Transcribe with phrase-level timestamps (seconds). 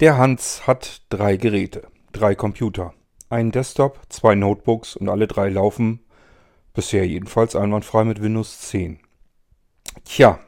[0.00, 2.94] Der Hans hat drei Geräte, drei Computer,
[3.30, 5.98] einen Desktop, zwei Notebooks und alle drei laufen
[6.72, 9.00] bisher jedenfalls einwandfrei mit Windows 10.
[10.04, 10.38] Tja,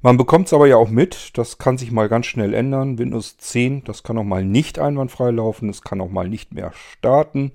[0.00, 2.98] man bekommt es aber ja auch mit, das kann sich mal ganz schnell ändern.
[2.98, 6.72] Windows 10, das kann auch mal nicht einwandfrei laufen, es kann auch mal nicht mehr
[6.72, 7.52] starten.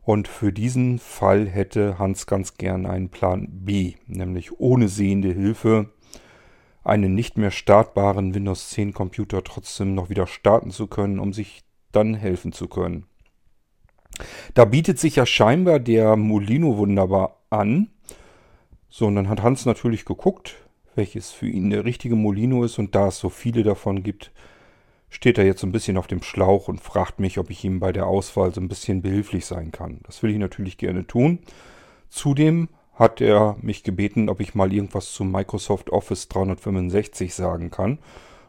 [0.00, 5.90] Und für diesen Fall hätte Hans ganz gern einen Plan B, nämlich ohne sehende Hilfe
[6.84, 11.62] einen nicht mehr startbaren Windows 10 Computer trotzdem noch wieder starten zu können, um sich
[11.92, 13.06] dann helfen zu können.
[14.54, 17.90] Da bietet sich ja scheinbar der Molino wunderbar an.
[18.88, 20.56] So, und dann hat Hans natürlich geguckt,
[20.94, 22.78] welches für ihn der richtige Molino ist.
[22.78, 24.32] Und da es so viele davon gibt,
[25.08, 27.92] steht er jetzt ein bisschen auf dem Schlauch und fragt mich, ob ich ihm bei
[27.92, 30.00] der Auswahl so ein bisschen behilflich sein kann.
[30.04, 31.38] Das will ich natürlich gerne tun.
[32.08, 37.98] Zudem hat er mich gebeten, ob ich mal irgendwas zu Microsoft Office 365 sagen kann.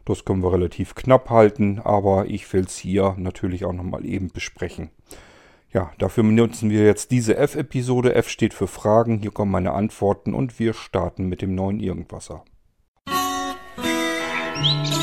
[0.05, 4.29] Das können wir relativ knapp halten, aber ich will es hier natürlich auch nochmal eben
[4.29, 4.89] besprechen.
[5.71, 8.14] Ja, dafür benutzen wir jetzt diese F-Episode.
[8.14, 12.44] F steht für Fragen, hier kommen meine Antworten und wir starten mit dem neuen Irgendwasser.
[14.64, 15.02] Musik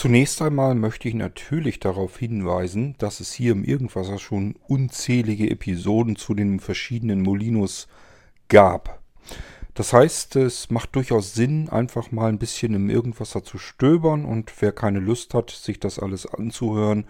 [0.00, 6.16] Zunächst einmal möchte ich natürlich darauf hinweisen, dass es hier im Irgendwasser schon unzählige Episoden
[6.16, 7.86] zu den verschiedenen Molinos
[8.48, 9.02] gab.
[9.74, 14.50] Das heißt, es macht durchaus Sinn, einfach mal ein bisschen im Irgendwasser zu stöbern und
[14.62, 17.04] wer keine Lust hat, sich das alles anzuhören,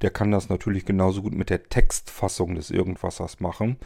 [0.00, 3.76] der kann das natürlich genauso gut mit der Textfassung des Irgendwassers machen,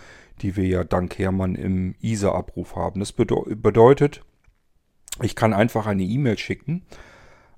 [0.43, 3.01] die wir ja dank Hermann im ISA-Abruf haben.
[3.01, 4.23] Das bedeutet,
[5.23, 6.85] ich kann einfach eine E-Mail schicken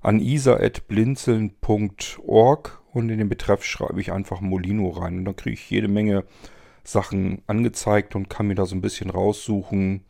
[0.03, 5.17] an isa.blinzeln.org und in den Betreff schreibe ich einfach Molino rein.
[5.19, 6.25] Und dann kriege ich jede Menge
[6.83, 10.03] Sachen angezeigt und kann mir da so ein bisschen raussuchen,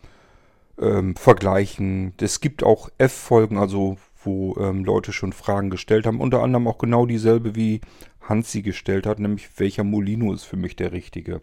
[0.81, 2.13] ähm, vergleichen.
[2.19, 6.19] Es gibt auch F-Folgen, also wo ähm, Leute schon Fragen gestellt haben.
[6.19, 7.81] Unter anderem auch genau dieselbe, wie
[8.21, 11.41] Hans sie gestellt hat, nämlich welcher Molino ist für mich der richtige.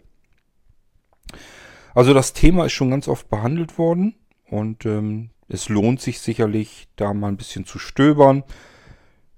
[1.93, 4.15] Also das Thema ist schon ganz oft behandelt worden
[4.49, 8.43] und ähm, es lohnt sich sicherlich, da mal ein bisschen zu stöbern.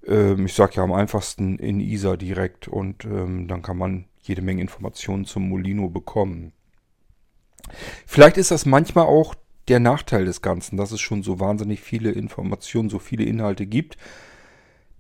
[0.06, 4.42] Ähm, ich sage ja am einfachsten in ISA direkt und ähm, dann kann man jede
[4.42, 6.54] Menge Informationen zum Molino bekommen.
[8.06, 9.36] Vielleicht ist das manchmal auch
[9.68, 13.98] der Nachteil des Ganzen, dass es schon so wahnsinnig viele Informationen, so viele Inhalte gibt.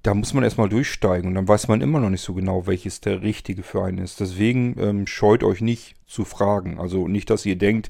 [0.02, 3.02] Da muss man erstmal durchsteigen und dann weiß man immer noch nicht so genau, welches
[3.02, 4.20] der richtige für einen ist.
[4.20, 6.80] Deswegen ähm, scheut euch nicht zu fragen.
[6.80, 7.90] Also nicht, dass ihr denkt,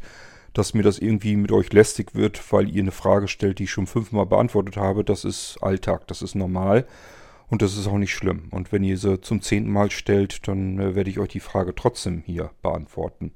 [0.54, 3.72] dass mir das irgendwie mit euch lästig wird, weil ihr eine Frage stellt, die ich
[3.72, 5.04] schon fünfmal beantwortet habe.
[5.04, 6.86] Das ist Alltag, das ist normal
[7.50, 8.48] und das ist auch nicht schlimm.
[8.52, 11.74] Und wenn ihr sie zum zehnten Mal stellt, dann äh, werde ich euch die Frage
[11.76, 13.32] trotzdem hier beantworten.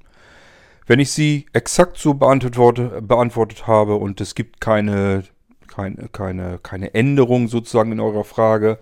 [0.86, 5.24] Wenn ich sie exakt so beantwortet, beantwortet habe und es gibt keine,
[5.66, 8.78] keine, keine, keine Änderung sozusagen in eurer Frage,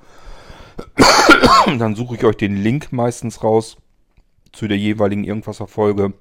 [1.66, 3.78] dann suche ich euch den Link meistens raus
[4.52, 6.12] zu der jeweiligen Irgendwas-Folge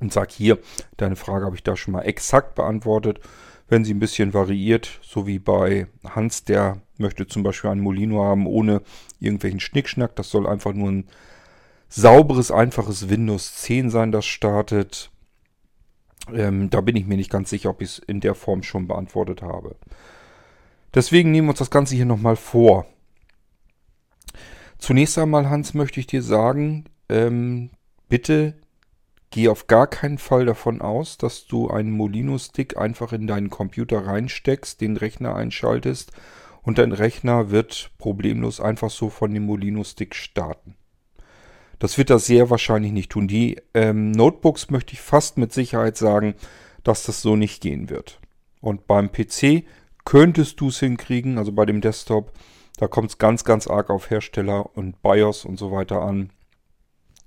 [0.00, 0.58] und sage hier,
[0.96, 3.20] deine Frage habe ich da schon mal exakt beantwortet.
[3.68, 8.22] Wenn sie ein bisschen variiert, so wie bei Hans, der möchte zum Beispiel ein Molino
[8.22, 8.82] haben ohne
[9.18, 10.14] irgendwelchen Schnickschnack.
[10.14, 11.04] Das soll einfach nur ein
[11.88, 15.10] sauberes, einfaches Windows 10 sein, das startet.
[16.32, 18.86] Ähm, da bin ich mir nicht ganz sicher, ob ich es in der Form schon
[18.86, 19.76] beantwortet habe.
[20.94, 22.86] Deswegen nehmen wir uns das Ganze hier nochmal vor.
[24.78, 27.70] Zunächst einmal, Hans, möchte ich dir sagen, ähm,
[28.08, 28.54] bitte
[29.30, 34.06] Geh auf gar keinen Fall davon aus, dass du einen Molino-Stick einfach in deinen Computer
[34.06, 36.12] reinsteckst, den Rechner einschaltest
[36.62, 40.76] und dein Rechner wird problemlos einfach so von dem Molino-Stick starten.
[41.78, 43.28] Das wird er sehr wahrscheinlich nicht tun.
[43.28, 46.34] Die ähm, Notebooks möchte ich fast mit Sicherheit sagen,
[46.82, 48.20] dass das so nicht gehen wird.
[48.60, 49.64] Und beim PC
[50.04, 52.32] könntest du es hinkriegen, also bei dem Desktop,
[52.78, 56.30] da kommt es ganz, ganz arg auf Hersteller und BIOS und so weiter an.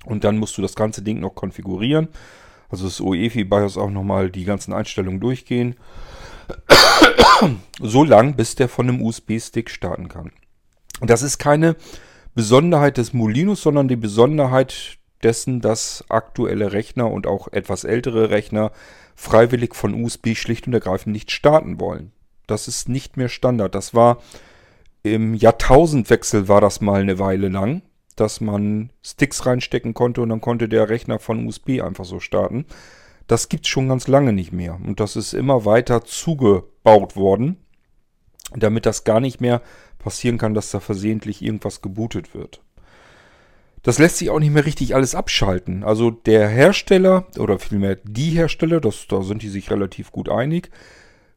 [0.05, 2.07] Und dann musst du das ganze Ding noch konfigurieren.
[2.69, 5.75] Also das OEFI BIOS auch nochmal die ganzen Einstellungen durchgehen.
[7.79, 10.31] so lang, bis der von einem USB-Stick starten kann.
[11.01, 11.75] Das ist keine
[12.35, 18.71] Besonderheit des Molinos, sondern die Besonderheit dessen, dass aktuelle Rechner und auch etwas ältere Rechner
[19.15, 22.11] freiwillig von USB schlicht und ergreifend nicht starten wollen.
[22.47, 23.75] Das ist nicht mehr Standard.
[23.75, 24.19] Das war
[25.03, 27.81] im Jahrtausendwechsel war das mal eine Weile lang
[28.19, 32.65] dass man Sticks reinstecken konnte und dann konnte der Rechner von USB einfach so starten.
[33.27, 34.79] Das gibt es schon ganz lange nicht mehr.
[34.83, 37.57] Und das ist immer weiter zugebaut worden,
[38.55, 39.61] damit das gar nicht mehr
[39.99, 42.61] passieren kann, dass da versehentlich irgendwas gebootet wird.
[43.83, 45.83] Das lässt sich auch nicht mehr richtig alles abschalten.
[45.83, 50.69] Also der Hersteller oder vielmehr die Hersteller, das, da sind die sich relativ gut einig,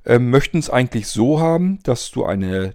[0.05, 2.75] äh, möchten es eigentlich so haben, dass du eine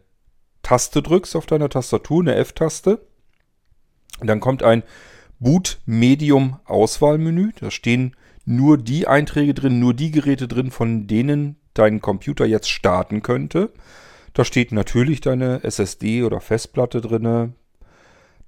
[0.61, 3.05] Taste drückst auf deiner Tastatur, eine F-Taste.
[4.21, 4.83] Dann kommt ein
[5.39, 7.51] Boot Medium Auswahlmenü.
[7.59, 8.15] Da stehen
[8.45, 13.71] nur die Einträge drin, nur die Geräte drin, von denen dein Computer jetzt starten könnte.
[14.33, 17.53] Da steht natürlich deine SSD oder Festplatte drin.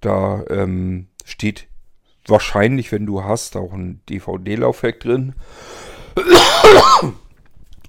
[0.02, 1.68] Da ähm, steht
[2.26, 5.34] wahrscheinlich, wenn du hast, auch ein DVD-Laufwerk drin.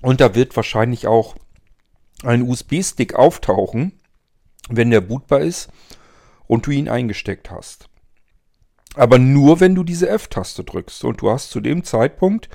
[0.03, 1.37] Und da wird wahrscheinlich auch
[2.23, 3.93] ein USB-Stick auftauchen,
[4.69, 5.71] wenn der bootbar ist
[6.51, 7.89] und du ihn eingesteckt hast.
[8.97, 11.05] Aber nur, wenn du diese F-Taste drückst.
[11.05, 12.49] Und du hast zu dem Zeitpunkt,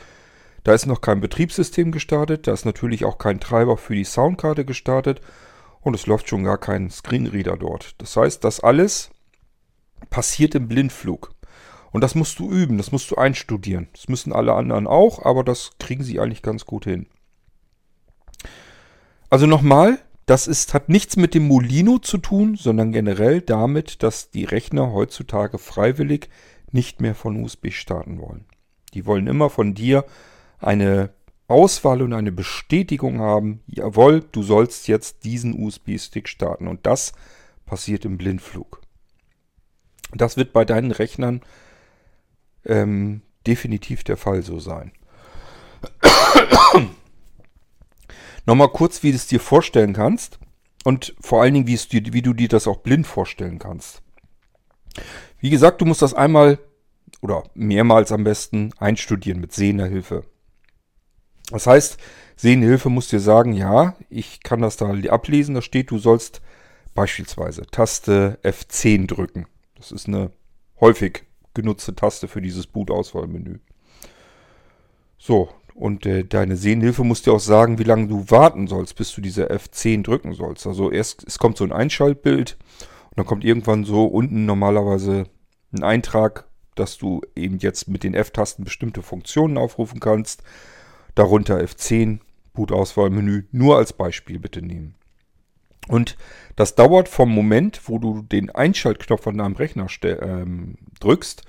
[0.66, 4.66] da ist noch kein Betriebssystem gestartet, da ist natürlich auch kein Treiber für die Soundkarte
[4.66, 5.22] gestartet
[5.80, 7.96] und es läuft schon gar kein Screenreader dort.
[8.00, 9.12] Das heißt, das alles
[10.10, 11.32] passiert im Blindflug.
[11.94, 13.88] Und das musst du üben, das musst du einstudieren.
[13.94, 17.08] Das müssen alle anderen auch, aber das kriegen sie eigentlich ganz gut hin.
[19.30, 24.32] Also nochmal, das ist, hat nichts mit dem Molino zu tun, sondern generell damit, dass
[24.32, 26.30] die Rechner heutzutage freiwillig
[26.72, 28.46] nicht mehr von USB starten wollen.
[28.94, 30.06] Die wollen immer von dir
[30.60, 31.12] eine
[31.48, 36.68] Auswahl und eine Bestätigung haben, jawohl, du sollst jetzt diesen USB-Stick starten.
[36.68, 37.14] Und das
[37.66, 38.82] passiert im Blindflug.
[40.14, 41.42] Das wird bei deinen Rechnern
[42.66, 44.92] ähm, definitiv der Fall so sein.
[48.46, 50.40] Nochmal kurz, wie du es dir vorstellen kannst
[50.84, 54.02] und vor allen Dingen, wie, es dir, wie du dir das auch blind vorstellen kannst.
[55.40, 56.60] Wie gesagt, du musst das einmal
[57.22, 60.24] oder mehrmals am besten einstudieren mit sehender Hilfe.
[61.50, 61.98] Das heißt,
[62.36, 66.42] sehende Hilfe muss dir sagen, ja, ich kann das da ablesen, da steht, du sollst
[66.94, 69.48] beispielsweise Taste F10 drücken.
[69.76, 70.32] Das ist eine
[70.80, 73.60] häufig genutzte Taste für dieses Boot-Auswahlmenü.
[75.18, 79.14] So, und äh, deine Sehenhilfe muss dir auch sagen, wie lange du warten sollst, bis
[79.14, 80.66] du diese F10 drücken sollst.
[80.66, 82.58] Also erst, es kommt so ein Einschaltbild
[83.10, 85.26] und dann kommt irgendwann so unten normalerweise
[85.74, 86.46] ein Eintrag,
[86.76, 90.44] dass du eben jetzt mit den F-Tasten bestimmte Funktionen aufrufen kannst.
[91.14, 92.20] Darunter F10,
[92.54, 94.96] Boot-Auswahlmenü, nur als Beispiel bitte nehmen.
[95.90, 96.16] Und
[96.56, 101.44] das dauert vom Moment, wo du den Einschaltknopf an deinem Rechner ähm, drückst,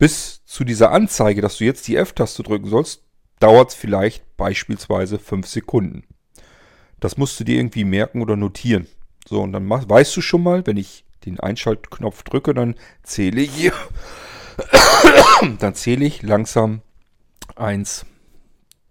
[0.00, 3.04] bis zu dieser Anzeige, dass du jetzt die F-Taste drücken sollst,
[3.42, 6.04] dauert es vielleicht beispielsweise 5 Sekunden.
[7.00, 8.86] Das musst du dir irgendwie merken oder notieren.
[9.26, 13.72] So, und dann weißt du schon mal, wenn ich den Einschaltknopf drücke, dann zähle ich
[15.58, 16.82] dann zähle ich langsam
[17.56, 18.06] 1,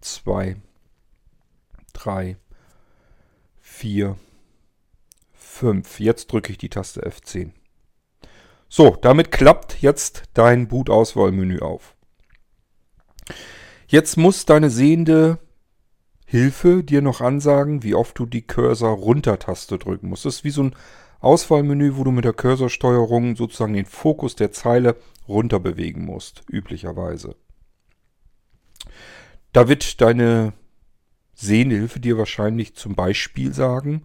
[0.01, 0.57] 2,
[1.93, 2.37] 3,
[3.61, 4.17] 4,
[5.33, 5.99] 5.
[5.99, 7.51] Jetzt drücke ich die Taste F10.
[8.67, 11.95] So, damit klappt jetzt dein Boot-Auswahlmenü auf.
[13.91, 15.37] Jetzt muss deine sehende
[16.25, 20.23] Hilfe dir noch ansagen, wie oft du die Cursor-Runter-Taste drücken musst.
[20.23, 20.75] Das ist wie so ein
[21.19, 24.95] Auswahlmenü, wo du mit der Cursorsteuerung sozusagen den Fokus der Zeile
[25.27, 27.35] runter bewegen musst, üblicherweise.
[29.51, 30.53] Da wird deine
[31.33, 34.03] sehende Hilfe dir wahrscheinlich zum Beispiel sagen,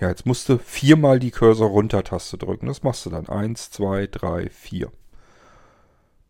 [0.00, 2.68] ja, jetzt musst du viermal die Cursor-Runter-Taste drücken.
[2.68, 3.28] Das machst du dann.
[3.28, 4.90] Eins, zwei, drei, vier.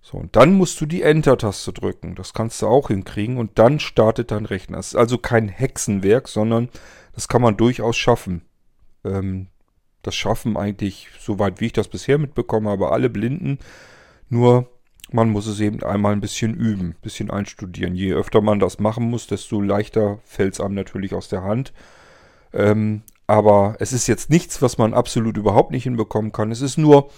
[0.08, 2.14] So, und dann musst du die Enter-Taste drücken.
[2.14, 4.78] Das kannst du auch hinkriegen und dann startet dein Rechner.
[4.78, 6.68] Es ist also kein Hexenwerk, sondern
[7.12, 8.42] das kann man durchaus schaffen.
[9.04, 9.48] Ähm,
[10.02, 13.58] das schaffen eigentlich, soweit wie ich das bisher mitbekommen habe, alle Blinden.
[14.28, 14.70] Nur
[15.10, 17.96] man muss es eben einmal ein bisschen üben, ein bisschen einstudieren.
[17.96, 21.72] Je öfter man das machen muss, desto leichter fällt es einem natürlich aus der Hand.
[22.52, 26.52] Ähm, aber es ist jetzt nichts, was man absolut überhaupt nicht hinbekommen kann.
[26.52, 27.10] Es ist nur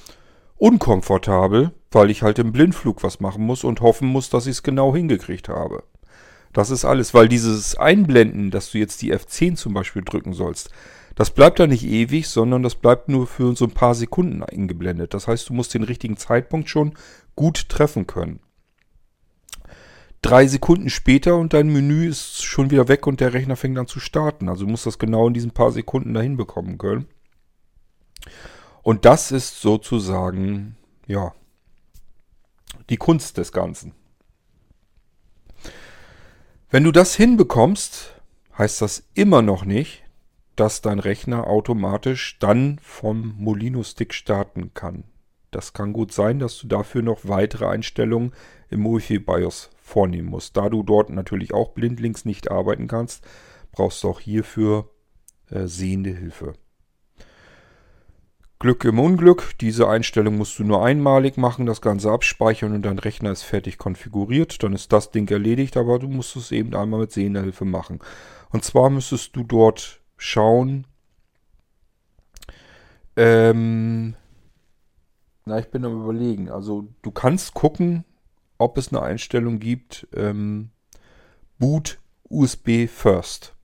[0.58, 4.62] unkomfortabel, weil ich halt im Blindflug was machen muss und hoffen muss, dass ich es
[4.62, 5.84] genau hingekriegt habe.
[6.52, 10.70] Das ist alles, weil dieses Einblenden, dass du jetzt die F10 zum Beispiel drücken sollst,
[11.14, 15.14] das bleibt da nicht ewig, sondern das bleibt nur für so ein paar Sekunden eingeblendet.
[15.14, 16.94] Das heißt, du musst den richtigen Zeitpunkt schon
[17.34, 18.40] gut treffen können.
[20.22, 23.86] Drei Sekunden später und dein Menü ist schon wieder weg und der Rechner fängt an
[23.86, 24.48] zu starten.
[24.48, 27.06] Also du musst das genau in diesen paar Sekunden dahin bekommen können.
[28.88, 30.74] Und das ist sozusagen,
[31.06, 31.34] ja,
[32.88, 33.92] die Kunst des Ganzen.
[36.70, 38.14] Wenn du das hinbekommst,
[38.56, 40.04] heißt das immer noch nicht,
[40.56, 45.04] dass dein Rechner automatisch dann vom Molino-Stick starten kann.
[45.50, 48.32] Das kann gut sein, dass du dafür noch weitere Einstellungen
[48.70, 50.56] im UEFI BIOS vornehmen musst.
[50.56, 53.22] Da du dort natürlich auch blindlings nicht arbeiten kannst,
[53.70, 54.88] brauchst du auch hierfür
[55.50, 56.54] äh, sehende Hilfe.
[58.60, 59.56] Glück im Unglück.
[59.60, 63.78] Diese Einstellung musst du nur einmalig machen, das Ganze abspeichern und dein Rechner ist fertig
[63.78, 64.62] konfiguriert.
[64.62, 68.00] Dann ist das Ding erledigt, aber du musst es eben einmal mit Sehnerhilfe machen.
[68.50, 70.86] Und zwar müsstest du dort schauen.
[73.16, 74.14] Ähm,
[75.44, 76.50] na, ich bin am überlegen.
[76.50, 78.04] Also du kannst gucken,
[78.58, 80.08] ob es eine Einstellung gibt.
[80.14, 80.70] Ähm,
[81.58, 81.98] Boot
[82.28, 83.54] USB First.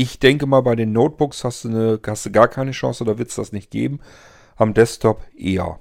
[0.00, 3.18] Ich denke mal, bei den Notebooks hast du, eine, hast du gar keine Chance, da
[3.18, 3.98] wird es das nicht geben.
[4.54, 5.80] Am Desktop eher.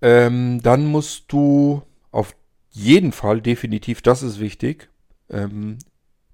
[0.00, 2.36] Ähm, dann musst du auf
[2.70, 4.90] jeden Fall, definitiv, das ist wichtig,
[5.28, 5.78] ähm,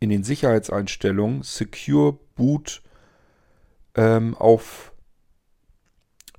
[0.00, 2.82] in den Sicherheitseinstellungen Secure Boot
[3.94, 4.92] ähm, auf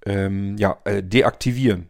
[0.05, 1.89] ähm, ja, äh, deaktivieren.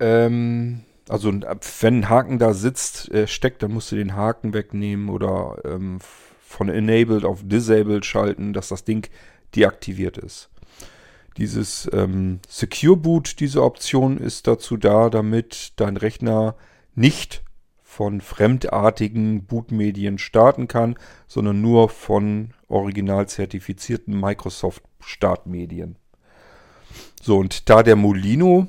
[0.00, 5.08] Ähm, also wenn ein Haken da sitzt, äh, steckt, dann musst du den Haken wegnehmen
[5.08, 5.98] oder ähm,
[6.40, 9.08] von Enabled auf Disabled schalten, dass das Ding
[9.56, 10.50] deaktiviert ist.
[11.38, 16.56] Dieses ähm, Secure Boot, diese Option ist dazu da, damit dein Rechner
[16.94, 17.42] nicht
[17.82, 25.96] von fremdartigen Bootmedien starten kann, sondern nur von original zertifizierten Microsoft Startmedien.
[27.20, 28.68] So, und da der Molino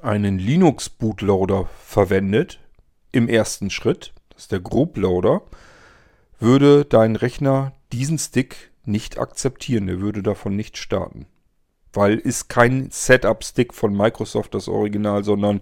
[0.00, 2.60] einen Linux Bootloader verwendet,
[3.12, 5.42] im ersten Schritt, das ist der Group Loader,
[6.38, 9.86] würde dein Rechner diesen Stick nicht akzeptieren.
[9.86, 11.26] Der würde davon nicht starten.
[11.92, 15.60] Weil ist kein Setup-Stick von Microsoft das Original, sondern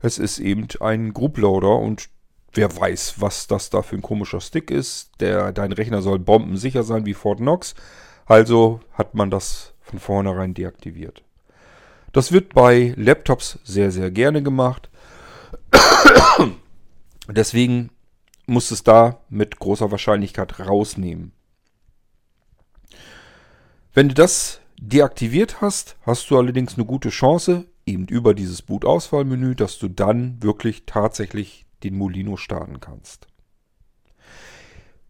[0.00, 2.08] es ist eben ein Group Loader und
[2.52, 5.12] wer weiß, was das da für ein komischer Stick ist.
[5.20, 7.74] Der, dein Rechner soll bombensicher sein wie Fort Knox.
[8.26, 11.22] Also hat man das von vornherein deaktiviert.
[12.12, 14.90] Das wird bei Laptops sehr, sehr gerne gemacht.
[17.28, 17.90] Deswegen
[18.46, 21.32] muss es da mit großer Wahrscheinlichkeit rausnehmen.
[23.94, 29.54] Wenn du das deaktiviert hast, hast du allerdings eine gute Chance, eben über dieses Boot-Auswahlmenü,
[29.54, 33.26] dass du dann wirklich tatsächlich den Molino starten kannst.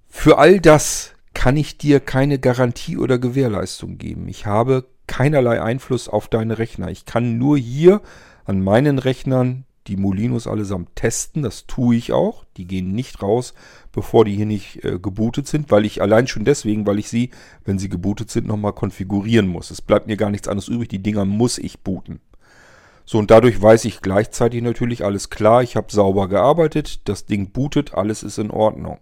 [0.08, 4.28] Für all das kann ich dir keine Garantie oder Gewährleistung geben.
[4.28, 6.88] Ich habe keinerlei Einfluss auf deine Rechner.
[6.88, 8.00] Ich kann nur hier
[8.44, 11.42] an meinen Rechnern die Molinos allesamt testen.
[11.42, 12.44] Das tue ich auch.
[12.56, 13.54] Die gehen nicht raus,
[13.90, 17.30] bevor die hier nicht äh, gebootet sind, weil ich allein schon deswegen, weil ich sie,
[17.64, 19.72] wenn sie gebootet sind, nochmal konfigurieren muss.
[19.72, 20.88] Es bleibt mir gar nichts anderes übrig.
[20.88, 22.20] Die Dinger muss ich booten.
[23.04, 25.64] So, und dadurch weiß ich gleichzeitig natürlich alles klar.
[25.64, 27.08] Ich habe sauber gearbeitet.
[27.08, 27.94] Das Ding bootet.
[27.94, 28.98] Alles ist in Ordnung.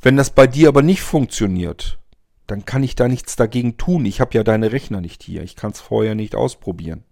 [0.00, 1.98] Wenn das bei dir aber nicht funktioniert,
[2.46, 4.04] dann kann ich da nichts dagegen tun.
[4.04, 5.42] Ich habe ja deine Rechner nicht hier.
[5.42, 7.04] Ich kann es vorher nicht ausprobieren.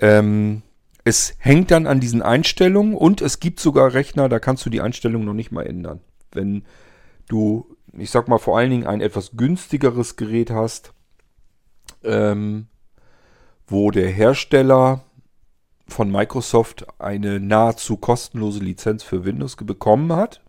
[0.00, 0.62] Ähm,
[1.04, 4.80] es hängt dann an diesen Einstellungen und es gibt sogar Rechner, da kannst du die
[4.80, 6.00] Einstellungen noch nicht mal ändern.
[6.32, 6.64] Wenn
[7.28, 10.92] du, ich sag mal, vor allen Dingen ein etwas günstigeres Gerät hast,
[12.02, 12.66] ähm,
[13.66, 15.04] wo der Hersteller
[15.86, 20.42] von Microsoft eine nahezu kostenlose Lizenz für Windows bekommen hat,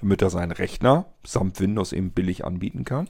[0.00, 3.08] damit er seinen Rechner samt Windows eben billig anbieten kann.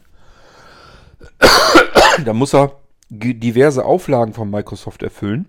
[2.25, 2.77] da muss er
[3.11, 5.49] diverse Auflagen von Microsoft erfüllen.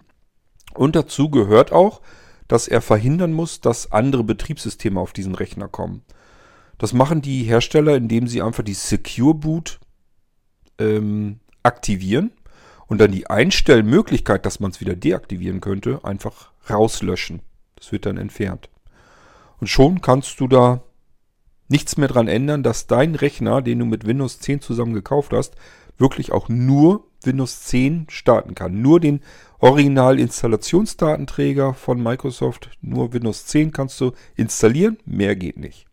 [0.73, 2.01] Und dazu gehört auch,
[2.47, 6.03] dass er verhindern muss, dass andere Betriebssysteme auf diesen Rechner kommen.
[6.77, 9.79] Das machen die Hersteller, indem sie einfach die Secure Boot
[10.79, 12.31] ähm, aktivieren
[12.87, 17.41] und dann die Einstellmöglichkeit, dass man es wieder deaktivieren könnte, einfach rauslöschen.
[17.75, 18.69] Das wird dann entfernt.
[19.59, 20.81] Und schon kannst du da
[21.69, 25.55] nichts mehr dran ändern, dass dein Rechner, den du mit Windows 10 zusammen gekauft hast,
[25.97, 28.81] wirklich auch nur Windows 10 starten kann.
[28.81, 29.21] Nur den
[29.59, 35.85] Original-Installationsdatenträger von Microsoft, nur Windows 10 kannst du installieren, mehr geht nicht.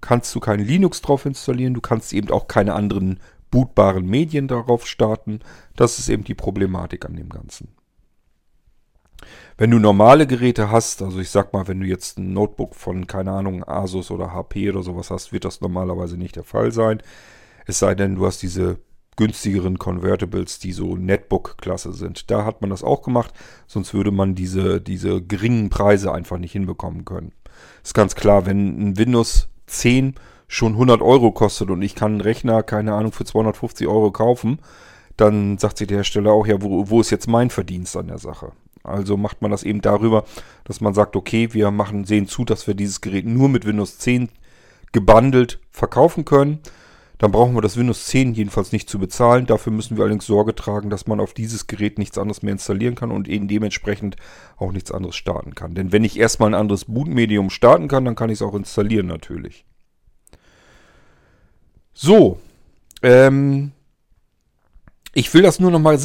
[0.00, 3.20] Kannst du kein Linux drauf installieren, du kannst eben auch keine anderen
[3.52, 5.38] bootbaren Medien darauf starten.
[5.76, 7.68] Das ist eben die Problematik an dem Ganzen.
[9.58, 13.06] Wenn du normale Geräte hast, also ich sag mal, wenn du jetzt ein Notebook von,
[13.06, 17.02] keine Ahnung, Asus oder HP oder sowas hast, wird das normalerweise nicht der Fall sein.
[17.66, 18.78] Es sei denn, du hast diese
[19.16, 22.30] günstigeren Convertibles, die so Netbook-Klasse sind.
[22.30, 23.34] Da hat man das auch gemacht,
[23.66, 27.32] sonst würde man diese, diese geringen Preise einfach nicht hinbekommen können.
[27.84, 30.14] Ist ganz klar, wenn ein Windows 10
[30.48, 34.60] schon 100 Euro kostet und ich kann einen Rechner, keine Ahnung, für 250 Euro kaufen,
[35.16, 38.18] dann sagt sich der Hersteller auch, ja, wo, wo ist jetzt mein Verdienst an der
[38.18, 38.52] Sache?
[38.84, 40.24] Also macht man das eben darüber,
[40.64, 43.98] dass man sagt, okay, wir machen, sehen zu, dass wir dieses Gerät nur mit Windows
[43.98, 44.28] 10
[44.92, 46.60] gebundelt verkaufen können.
[47.18, 49.46] Dann brauchen wir das Windows 10 jedenfalls nicht zu bezahlen.
[49.46, 52.96] Dafür müssen wir allerdings Sorge tragen, dass man auf dieses Gerät nichts anderes mehr installieren
[52.96, 54.16] kann und eben dementsprechend
[54.56, 55.76] auch nichts anderes starten kann.
[55.76, 59.06] Denn wenn ich erstmal ein anderes Bootmedium starten kann, dann kann ich es auch installieren
[59.06, 59.64] natürlich.
[61.94, 62.40] So,
[63.02, 63.70] ähm,
[65.14, 65.98] ich will das nur nochmal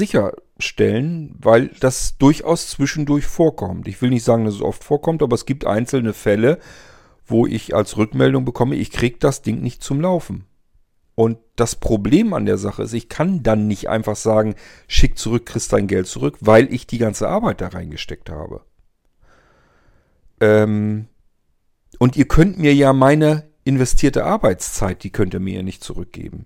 [0.57, 3.87] sicherstellen, weil das durchaus zwischendurch vorkommt.
[3.87, 6.59] Ich will nicht sagen, dass es oft vorkommt, aber es gibt einzelne Fälle,
[7.25, 10.45] wo ich als Rückmeldung bekomme, ich kriege das Ding nicht zum Laufen.
[11.15, 14.55] Und das Problem an der Sache ist, ich kann dann nicht einfach sagen,
[14.87, 18.61] schick zurück, kriegst dein Geld zurück, weil ich die ganze Arbeit da reingesteckt habe.
[20.39, 21.07] Ähm,
[21.97, 26.45] und ihr könnt mir ja meine investierte Arbeitszeit, die könnt ihr mir ja nicht zurückgeben.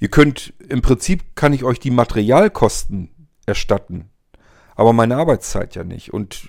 [0.00, 3.10] Ihr könnt, im Prinzip kann ich euch die Materialkosten
[3.46, 4.10] erstatten,
[4.74, 6.12] aber meine Arbeitszeit ja nicht.
[6.12, 6.48] Und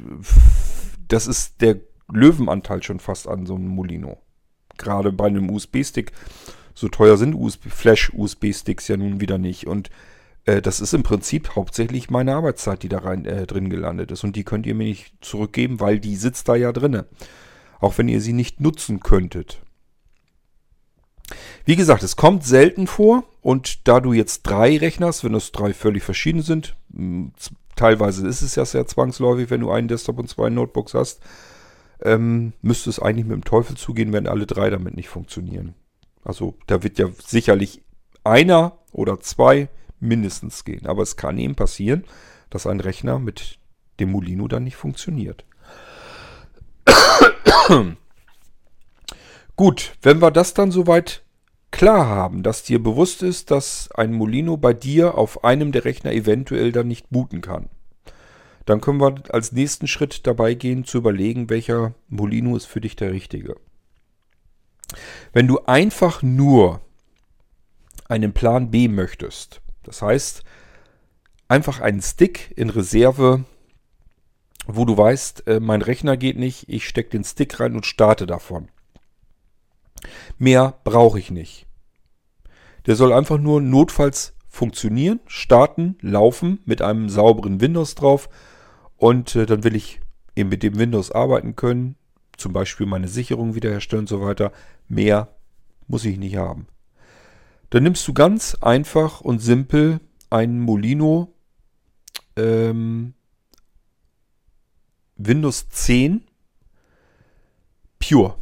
[1.08, 1.78] das ist der
[2.12, 4.18] Löwenanteil schon fast an so einem Molino.
[4.78, 6.12] Gerade bei einem USB-Stick.
[6.74, 9.68] So teuer sind USB, Flash-USB-Sticks ja nun wieder nicht.
[9.68, 9.90] Und
[10.46, 14.24] äh, das ist im Prinzip hauptsächlich meine Arbeitszeit, die da rein, äh, drin gelandet ist.
[14.24, 17.06] Und die könnt ihr mir nicht zurückgeben, weil die sitzt da ja drinne.
[17.80, 19.62] Auch wenn ihr sie nicht nutzen könntet.
[21.64, 25.52] Wie gesagt, es kommt selten vor und da du jetzt drei Rechner hast, wenn das
[25.52, 26.76] drei völlig verschieden sind,
[27.76, 31.22] teilweise ist es ja sehr zwangsläufig, wenn du einen Desktop und zwei Notebooks hast,
[32.02, 35.76] ähm, müsste es eigentlich mit dem Teufel zugehen, wenn alle drei damit nicht funktionieren.
[36.24, 37.84] Also da wird ja sicherlich
[38.24, 40.88] einer oder zwei mindestens gehen.
[40.88, 42.04] Aber es kann eben passieren,
[42.50, 43.60] dass ein Rechner mit
[44.00, 45.46] dem Molino dann nicht funktioniert.
[49.56, 51.25] Gut, wenn wir das dann soweit
[51.76, 56.14] klar haben, dass dir bewusst ist, dass ein Molino bei dir auf einem der Rechner
[56.14, 57.70] eventuell dann nicht booten kann,
[58.66, 62.96] dann können wir als nächsten Schritt dabei gehen zu überlegen, welcher Molino ist für dich
[62.96, 63.58] der richtige.
[65.34, 66.80] Wenn du einfach nur
[68.08, 70.44] einen Plan B möchtest, das heißt
[71.50, 73.44] einfach einen Stick in Reserve,
[74.66, 78.26] wo du weißt, äh, mein Rechner geht nicht, ich stecke den Stick rein und starte
[78.26, 78.70] davon.
[80.38, 81.65] Mehr brauche ich nicht.
[82.86, 88.30] Der soll einfach nur notfalls funktionieren, starten, laufen mit einem sauberen Windows drauf
[88.96, 90.00] und äh, dann will ich
[90.36, 91.96] eben mit dem Windows arbeiten können,
[92.38, 94.52] zum Beispiel meine Sicherung wiederherstellen und so weiter.
[94.88, 95.36] Mehr
[95.88, 96.68] muss ich nicht haben.
[97.70, 101.34] Dann nimmst du ganz einfach und simpel einen Molino
[102.36, 103.14] ähm,
[105.18, 106.24] Windows 10
[108.00, 108.36] Pure.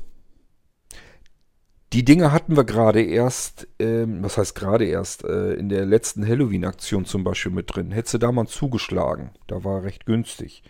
[1.94, 6.28] Die Dinge hatten wir gerade erst, ähm, was heißt gerade erst, äh, in der letzten
[6.28, 7.92] Halloween-Aktion zum Beispiel mit drin.
[7.92, 9.30] Hättest du da mal zugeschlagen.
[9.46, 10.64] Da war recht günstig.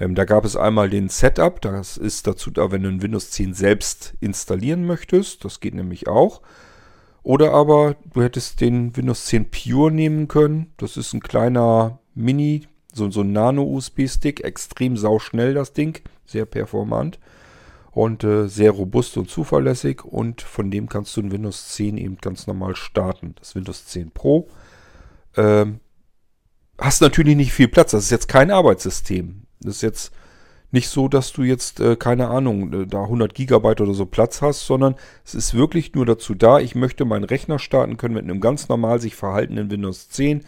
[0.00, 1.60] Ähm, da gab es einmal den Setup.
[1.60, 5.44] Das ist dazu da, wenn du ein Windows 10 selbst installieren möchtest.
[5.44, 6.42] Das geht nämlich auch.
[7.22, 10.72] Oder aber du hättest den Windows 10 Pure nehmen können.
[10.78, 14.42] Das ist ein kleiner Mini, so, so ein Nano-USB-Stick.
[14.42, 16.00] Extrem sauschnell das Ding.
[16.24, 17.20] Sehr performant
[17.96, 22.18] und äh, sehr robust und zuverlässig und von dem kannst du ein Windows 10 eben
[22.18, 23.34] ganz normal starten.
[23.38, 24.48] Das Windows 10 Pro.
[25.34, 25.80] Ähm,
[26.76, 27.92] hast natürlich nicht viel Platz.
[27.92, 29.44] Das ist jetzt kein Arbeitssystem.
[29.60, 30.12] Das ist jetzt
[30.72, 34.42] nicht so, dass du jetzt, äh, keine Ahnung, äh, da 100 Gigabyte oder so Platz
[34.42, 38.24] hast, sondern es ist wirklich nur dazu da, ich möchte meinen Rechner starten können mit
[38.24, 40.44] einem ganz normal sich verhaltenen Windows 10,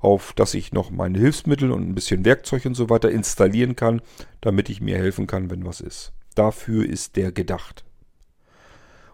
[0.00, 4.02] auf das ich noch meine Hilfsmittel und ein bisschen Werkzeug und so weiter installieren kann,
[4.42, 6.12] damit ich mir helfen kann, wenn was ist.
[6.34, 7.84] Dafür ist der gedacht.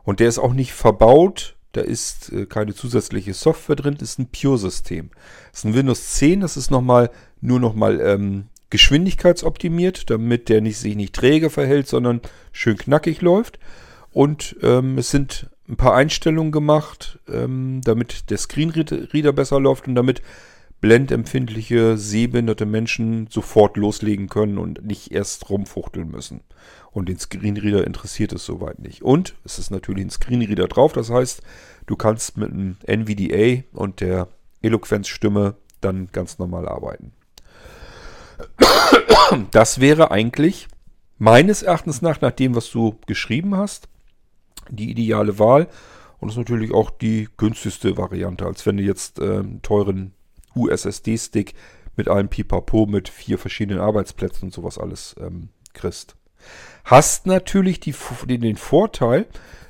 [0.02, 1.56] Und der ist auch nicht verbaut.
[1.72, 3.96] Da ist äh, keine zusätzliche Software drin.
[3.98, 5.10] Das ist ein Pure-System.
[5.50, 6.40] Das ist ein Windows 10.
[6.40, 11.88] Das ist noch mal, nur nochmal ähm, geschwindigkeitsoptimiert, damit der nicht, sich nicht träge verhält,
[11.88, 12.20] sondern
[12.52, 13.58] schön knackig läuft.
[14.12, 19.94] Und ähm, es sind ein paar Einstellungen gemacht, ähm, damit der Screenreader besser läuft und
[19.94, 20.22] damit
[20.80, 26.42] blendempfindliche, sehbehinderte Menschen sofort loslegen können und nicht erst rumfuchteln müssen.
[26.92, 29.02] Und den Screenreader interessiert es soweit nicht.
[29.02, 31.42] Und es ist natürlich ein Screenreader drauf, das heißt,
[31.86, 34.28] du kannst mit einem NVDA und der
[34.62, 37.12] Eloquenzstimme dann ganz normal arbeiten.
[39.50, 40.68] Das wäre eigentlich
[41.18, 43.88] meines Erachtens nach, nach dem, was du geschrieben hast,
[44.68, 45.68] die ideale Wahl.
[46.18, 50.12] Und ist natürlich auch die günstigste Variante, als wenn du jetzt äh, einen teuren
[50.56, 51.54] USSD-Stick
[51.96, 56.16] mit einem Pipapo mit vier verschiedenen Arbeitsplätzen und sowas alles ähm, kriegst.
[56.84, 57.94] Hast natürlich die,
[58.26, 59.26] den Vorteil,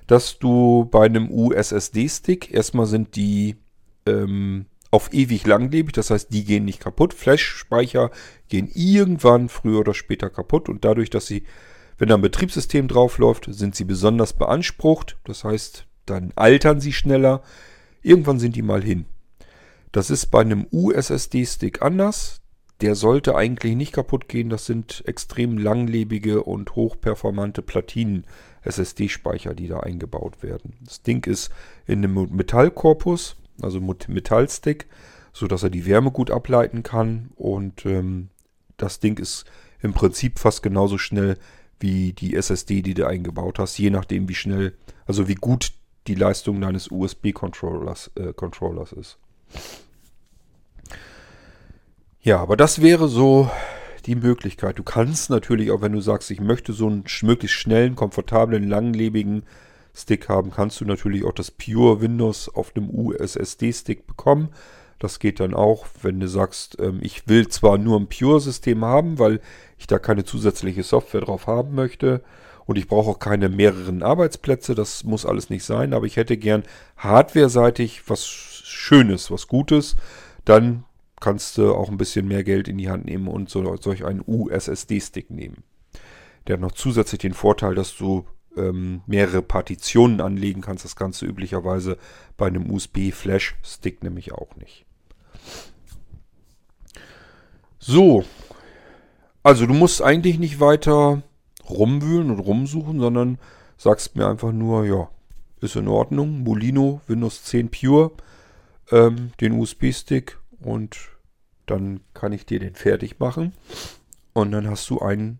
[0.06, 3.56] dass du bei einem USSD-Stick erstmal sind die
[4.06, 7.12] ähm, auf ewig langlebig, das heißt, die gehen nicht kaputt.
[7.12, 8.10] Flash-Speicher
[8.48, 11.44] gehen irgendwann früher oder später kaputt und dadurch, dass sie,
[11.98, 15.18] wenn da ein Betriebssystem draufläuft, sind sie besonders beansprucht.
[15.24, 17.42] Das heißt, dann altern sie schneller.
[18.02, 19.06] Irgendwann sind die mal hin.
[19.96, 22.42] Das ist bei einem USSD-Stick anders.
[22.82, 24.50] Der sollte eigentlich nicht kaputt gehen.
[24.50, 28.26] Das sind extrem langlebige und hochperformante Platinen
[28.60, 30.74] SSD-Speicher, die da eingebaut werden.
[30.84, 31.50] Das Ding ist
[31.86, 34.86] in einem Metallkorpus, also Metallstick,
[35.32, 38.28] so dass er die Wärme gut ableiten kann und ähm,
[38.76, 39.46] das Ding ist
[39.80, 41.38] im Prinzip fast genauso schnell
[41.80, 45.72] wie die SSD, die du eingebaut hast, je nachdem wie schnell, also wie gut
[46.06, 49.18] die Leistung deines USB-Controllers äh, Controllers ist.
[52.26, 53.48] Ja, aber das wäre so
[54.06, 54.80] die Möglichkeit.
[54.80, 59.44] Du kannst natürlich auch, wenn du sagst, ich möchte so einen möglichst schnellen, komfortablen, langlebigen
[59.94, 64.48] Stick haben, kannst du natürlich auch das Pure Windows auf einem USSD-Stick bekommen.
[64.98, 69.20] Das geht dann auch, wenn du sagst, ähm, ich will zwar nur ein Pure-System haben,
[69.20, 69.40] weil
[69.78, 72.24] ich da keine zusätzliche Software drauf haben möchte
[72.64, 76.36] und ich brauche auch keine mehreren Arbeitsplätze, das muss alles nicht sein, aber ich hätte
[76.36, 76.64] gern
[76.96, 79.94] hardware-seitig was Schönes, was Gutes,
[80.44, 80.82] dann
[81.20, 84.22] kannst du auch ein bisschen mehr Geld in die Hand nehmen und so, solch einen
[84.26, 85.64] USSD-Stick nehmen.
[86.46, 88.26] Der hat noch zusätzlich den Vorteil, dass du
[88.56, 90.84] ähm, mehrere Partitionen anlegen kannst.
[90.84, 91.98] Das Ganze üblicherweise
[92.36, 94.84] bei einem USB-Flash-Stick nämlich auch nicht.
[97.78, 98.24] So,
[99.42, 101.22] also du musst eigentlich nicht weiter
[101.68, 103.38] rumwühlen und rumsuchen, sondern
[103.76, 105.08] sagst mir einfach nur, ja,
[105.60, 106.42] ist in Ordnung.
[106.42, 108.12] Molino Windows 10 Pure,
[108.90, 110.98] ähm, den USB-Stick und
[111.66, 113.52] dann kann ich dir den fertig machen.
[114.32, 115.38] Und dann hast du ein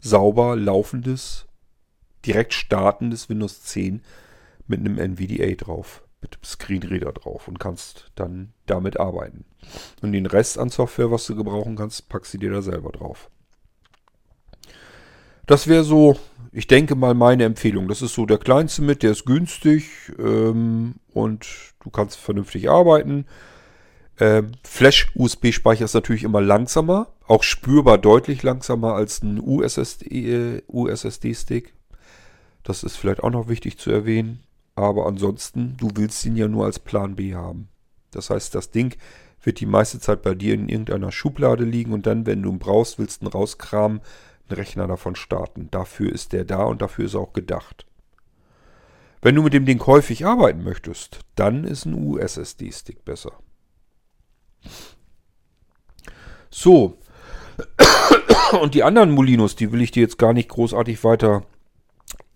[0.00, 1.46] sauber laufendes,
[2.24, 4.02] direkt startendes Windows 10
[4.66, 9.44] mit einem NVDA drauf, mit einem Screenreader drauf und kannst dann damit arbeiten.
[10.00, 13.30] Und den Rest an Software, was du gebrauchen kannst, packst du dir da selber drauf.
[15.46, 16.16] Das wäre so,
[16.52, 17.86] ich denke mal, meine Empfehlung.
[17.86, 21.46] Das ist so der kleinste mit, der ist günstig ähm, und
[21.82, 23.26] du kannst vernünftig arbeiten.
[24.20, 31.74] Ähm, Flash-USB-Speicher ist natürlich immer langsamer, auch spürbar deutlich langsamer als ein USSD, äh, USSD-Stick.
[32.62, 34.40] Das ist vielleicht auch noch wichtig zu erwähnen.
[34.76, 37.68] Aber ansonsten, du willst ihn ja nur als Plan B haben.
[38.10, 38.96] Das heißt, das Ding
[39.42, 42.58] wird die meiste Zeit bei dir in irgendeiner Schublade liegen und dann, wenn du ihn
[42.58, 44.00] brauchst, willst du ihn rauskramen,
[44.48, 45.68] einen Rechner davon starten.
[45.70, 47.86] Dafür ist der da und dafür ist er auch gedacht.
[49.22, 53.32] Wenn du mit dem Ding häufig arbeiten möchtest, dann ist ein USSD-Stick besser.
[56.50, 56.98] So.
[58.60, 61.42] Und die anderen Molinos, die will ich dir jetzt gar nicht großartig weiter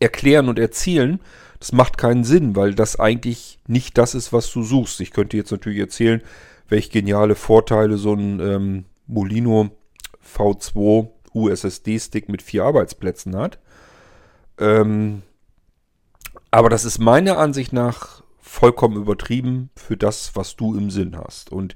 [0.01, 1.21] erklären und erzählen.
[1.61, 5.01] Das macht keinen Sinn, weil das eigentlich nicht das ist, was du suchst.
[5.01, 6.23] Ich könnte jetzt natürlich erzählen,
[6.69, 9.71] welche geniale Vorteile so ein ähm, Molino
[10.37, 13.59] V2 USSD-Stick mit vier Arbeitsplätzen hat.
[14.59, 15.23] Ähm,
[16.51, 21.53] aber das ist meiner Ansicht nach vollkommen übertrieben für das, was du im Sinn hast.
[21.53, 21.75] Und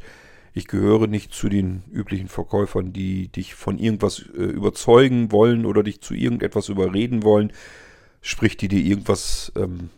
[0.55, 5.83] ich gehöre nicht zu den üblichen Verkäufern, die dich von irgendwas äh, überzeugen wollen oder
[5.83, 7.53] dich zu irgendetwas überreden wollen.
[8.21, 9.91] Sprich, die dir irgendwas ähm,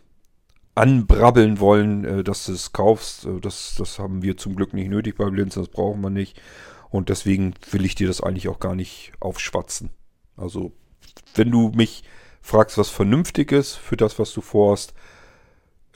[0.73, 3.25] anbrabbeln wollen, äh, dass du es kaufst.
[3.25, 6.41] Äh, das, das haben wir zum Glück nicht nötig bei Blinzen, das brauchen wir nicht.
[6.89, 9.89] Und deswegen will ich dir das eigentlich auch gar nicht aufschwatzen.
[10.37, 10.71] Also,
[11.33, 12.03] wenn du mich
[12.41, 14.93] fragst, was vernünftig ist für das, was du vorhast,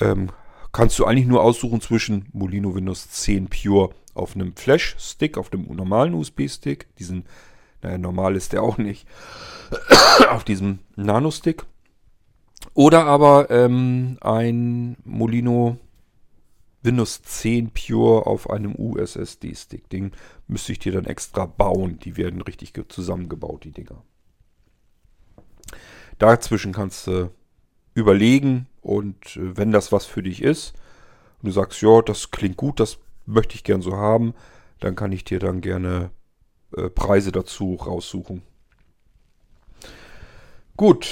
[0.02, 0.32] ähm,
[0.74, 5.64] kannst du eigentlich nur aussuchen zwischen Molino Windows 10 Pure auf einem Flash-Stick, auf dem
[5.74, 7.26] normalen USB-Stick, diesen,
[7.82, 9.08] naja, normal ist der auch nicht,
[10.30, 11.66] auf diesem Nano-Stick.
[12.74, 15.78] Oder aber ähm, ein Molino
[16.82, 19.90] Windows 10 Pure auf einem USSD-Stick.
[19.90, 20.12] Den
[20.48, 22.00] müsste ich dir dann extra bauen.
[22.00, 24.02] Die werden richtig zusammengebaut, die Dinger.
[26.18, 27.32] Dazwischen kannst du
[27.94, 30.74] überlegen und äh, wenn das was für dich ist
[31.42, 32.98] und du sagst, ja, das klingt gut, das
[33.30, 34.34] möchte ich gern so haben,
[34.80, 36.12] dann kann ich dir dann gerne
[36.76, 38.42] äh, Preise dazu raussuchen.
[40.78, 41.08] Gut,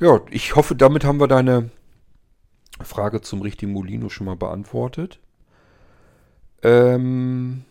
[0.00, 1.70] ja, ich hoffe, damit haben wir deine
[2.80, 5.18] Frage zum richtigen Molino schon mal beantwortet.
[6.62, 7.64] Ähm,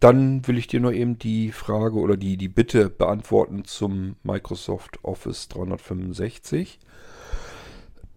[0.00, 5.02] dann will ich dir nur eben die Frage oder die, die Bitte beantworten zum Microsoft
[5.02, 6.78] Office 365.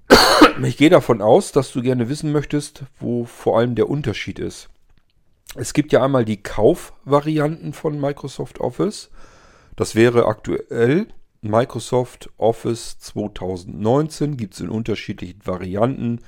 [0.64, 4.70] Ich gehe davon aus, dass du gerne wissen möchtest, wo vor allem der Unterschied ist.
[5.56, 9.10] Es gibt ja einmal die Kaufvarianten von Microsoft Office.
[9.76, 11.08] Das wäre aktuell
[11.42, 14.38] Microsoft Office 2019.
[14.38, 16.20] Gibt es in unterschiedlichen Varianten.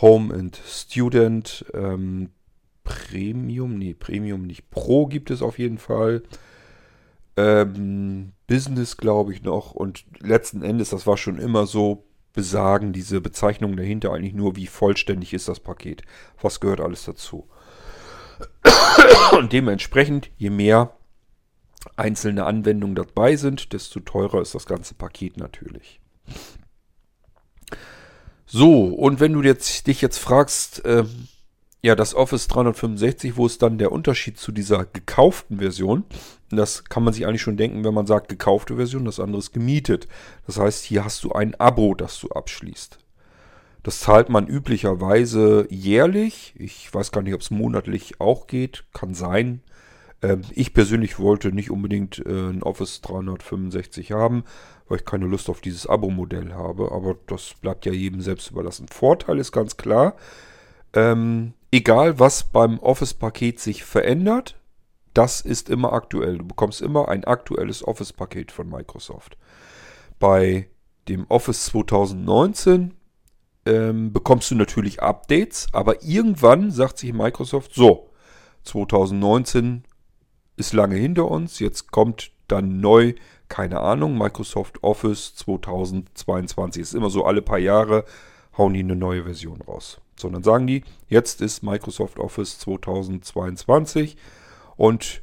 [0.00, 2.30] Home and Student, ähm,
[2.84, 4.70] Premium, nee, Premium nicht.
[4.70, 6.22] Pro gibt es auf jeden Fall.
[7.36, 9.72] Ähm, Business glaube ich noch.
[9.72, 12.05] Und letzten Endes, das war schon immer so,
[12.36, 16.02] besagen diese Bezeichnungen dahinter eigentlich nur, wie vollständig ist das Paket.
[16.40, 17.48] Was gehört alles dazu.
[19.32, 20.96] Und dementsprechend, je mehr
[21.96, 26.00] einzelne Anwendungen dabei sind, desto teurer ist das ganze Paket natürlich.
[28.44, 31.28] So, und wenn du jetzt, dich jetzt fragst, ähm,
[31.86, 36.02] ja, das Office 365, wo ist dann der Unterschied zu dieser gekauften Version?
[36.50, 39.52] Das kann man sich eigentlich schon denken, wenn man sagt gekaufte Version, das andere ist
[39.52, 40.08] gemietet.
[40.48, 42.98] Das heißt, hier hast du ein Abo, das du abschließt.
[43.84, 46.54] Das zahlt man üblicherweise jährlich.
[46.58, 48.82] Ich weiß gar nicht, ob es monatlich auch geht.
[48.92, 49.60] Kann sein.
[50.22, 54.42] Ähm, ich persönlich wollte nicht unbedingt äh, ein Office 365 haben,
[54.88, 56.90] weil ich keine Lust auf dieses Abo-Modell habe.
[56.90, 58.88] Aber das bleibt ja jedem selbst überlassen.
[58.88, 60.16] Vorteil ist ganz klar,
[60.92, 64.56] ähm, egal was beim Office-Paket sich verändert,
[65.14, 66.38] das ist immer aktuell.
[66.38, 69.38] Du bekommst immer ein aktuelles Office-Paket von Microsoft.
[70.18, 70.68] Bei
[71.08, 72.94] dem Office 2019
[73.64, 78.10] ähm, bekommst du natürlich Updates, aber irgendwann sagt sich Microsoft, so,
[78.64, 79.84] 2019
[80.56, 83.14] ist lange hinter uns, jetzt kommt dann neu,
[83.48, 86.82] keine Ahnung, Microsoft Office 2022.
[86.82, 88.04] Ist immer so alle paar Jahre
[88.56, 90.00] hauen die eine neue Version raus.
[90.18, 94.16] Sondern sagen die, jetzt ist Microsoft Office 2022
[94.76, 95.22] und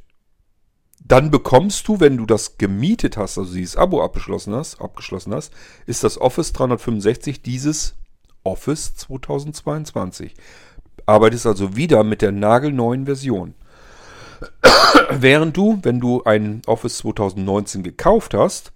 [1.06, 5.52] dann bekommst du, wenn du das gemietet hast, also dieses Abo abgeschlossen hast, abgeschlossen hast,
[5.86, 7.94] ist das Office 365 dieses
[8.42, 10.34] Office 2022.
[11.06, 13.54] Arbeitest also wieder mit der nagelneuen Version.
[15.10, 18.72] Während du, wenn du ein Office 2019 gekauft hast,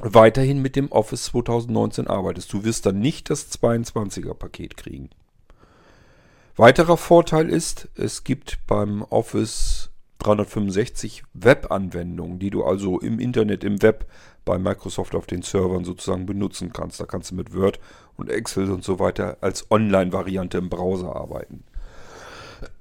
[0.00, 2.52] weiterhin mit dem Office 2019 arbeitest.
[2.52, 5.10] Du wirst dann nicht das 22er Paket kriegen.
[6.56, 13.82] Weiterer Vorteil ist, es gibt beim Office 365 Web-Anwendungen, die du also im Internet, im
[13.82, 14.06] Web
[14.44, 17.00] bei Microsoft auf den Servern sozusagen benutzen kannst.
[17.00, 17.80] Da kannst du mit Word
[18.16, 21.64] und Excel und so weiter als Online-Variante im Browser arbeiten.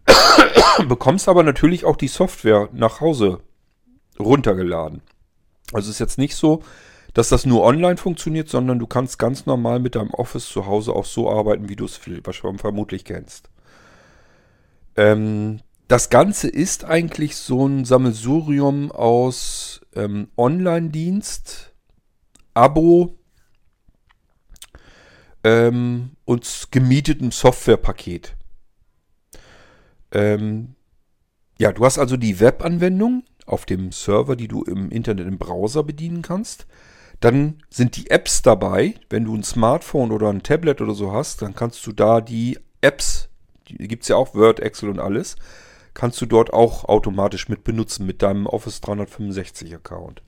[0.87, 3.39] Bekommst aber natürlich auch die Software nach Hause
[4.19, 5.01] runtergeladen.
[5.71, 6.61] Also ist jetzt nicht so,
[7.13, 10.93] dass das nur online funktioniert, sondern du kannst ganz normal mit deinem Office zu Hause
[10.93, 13.49] auch so arbeiten, wie du es vermutlich kennst.
[14.95, 21.73] Ähm, das Ganze ist eigentlich so ein Sammelsurium aus ähm, Online-Dienst,
[22.55, 23.17] Abo
[25.43, 28.35] ähm, und gemietetem Softwarepaket.
[30.11, 30.75] Ähm,
[31.59, 35.83] ja, du hast also die Webanwendung auf dem Server, die du im Internet im Browser
[35.83, 36.65] bedienen kannst.
[37.23, 38.95] Dann sind die Apps dabei.
[39.09, 42.59] Wenn du ein Smartphone oder ein Tablet oder so hast, dann kannst du da die
[42.81, 43.29] Apps
[43.67, 45.35] die gibt es ja auch, Word, Excel und alles,
[45.93, 50.21] kannst du dort auch automatisch mit benutzen mit deinem Office 365 Account.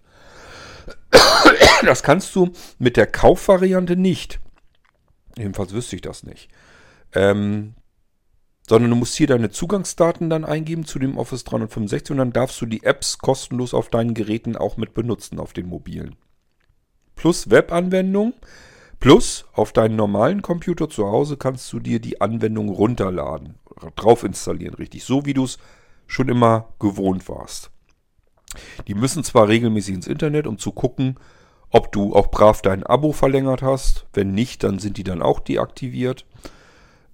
[1.84, 4.40] Das kannst du mit der Kaufvariante nicht.
[5.38, 6.50] Jedenfalls wüsste ich das nicht.
[7.14, 7.76] Ähm,
[8.68, 12.60] sondern du musst hier deine Zugangsdaten dann eingeben zu dem Office 365 und dann darfst
[12.62, 16.16] du die Apps kostenlos auf deinen Geräten auch mit benutzen, auf den mobilen.
[17.16, 18.34] Plus Webanwendung.
[19.00, 23.56] Plus, auf deinen normalen Computer zu Hause kannst du dir die Anwendung runterladen,
[23.96, 25.58] drauf installieren, richtig, so wie du es
[26.08, 27.72] schon immer gewohnt warst.
[28.88, 31.18] Die müssen zwar regelmäßig ins Internet, um zu gucken,
[31.70, 34.06] ob du auch brav dein Abo verlängert hast.
[34.14, 36.26] Wenn nicht, dann sind die dann auch deaktiviert.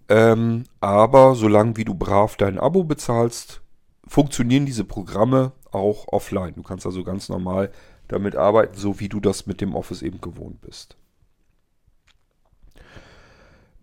[0.07, 3.61] Ähm, aber solange wie du brav dein Abo bezahlst,
[4.07, 6.53] funktionieren diese Programme auch offline.
[6.55, 7.71] Du kannst also ganz normal
[8.11, 10.97] damit arbeiten, so wie du das mit dem Office eben gewohnt bist.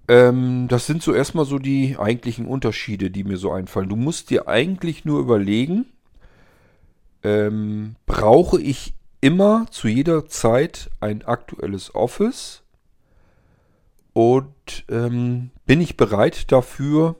[0.09, 3.91] Ähm, das sind so erstmal so die eigentlichen Unterschiede, die mir so einfallen.
[3.91, 5.87] Du musst dir eigentlich nur überlegen,
[7.23, 12.63] ähm, brauche ich immer zu jeder Zeit ein aktuelles Office
[14.13, 17.17] und ähm, bin ich bereit dafür,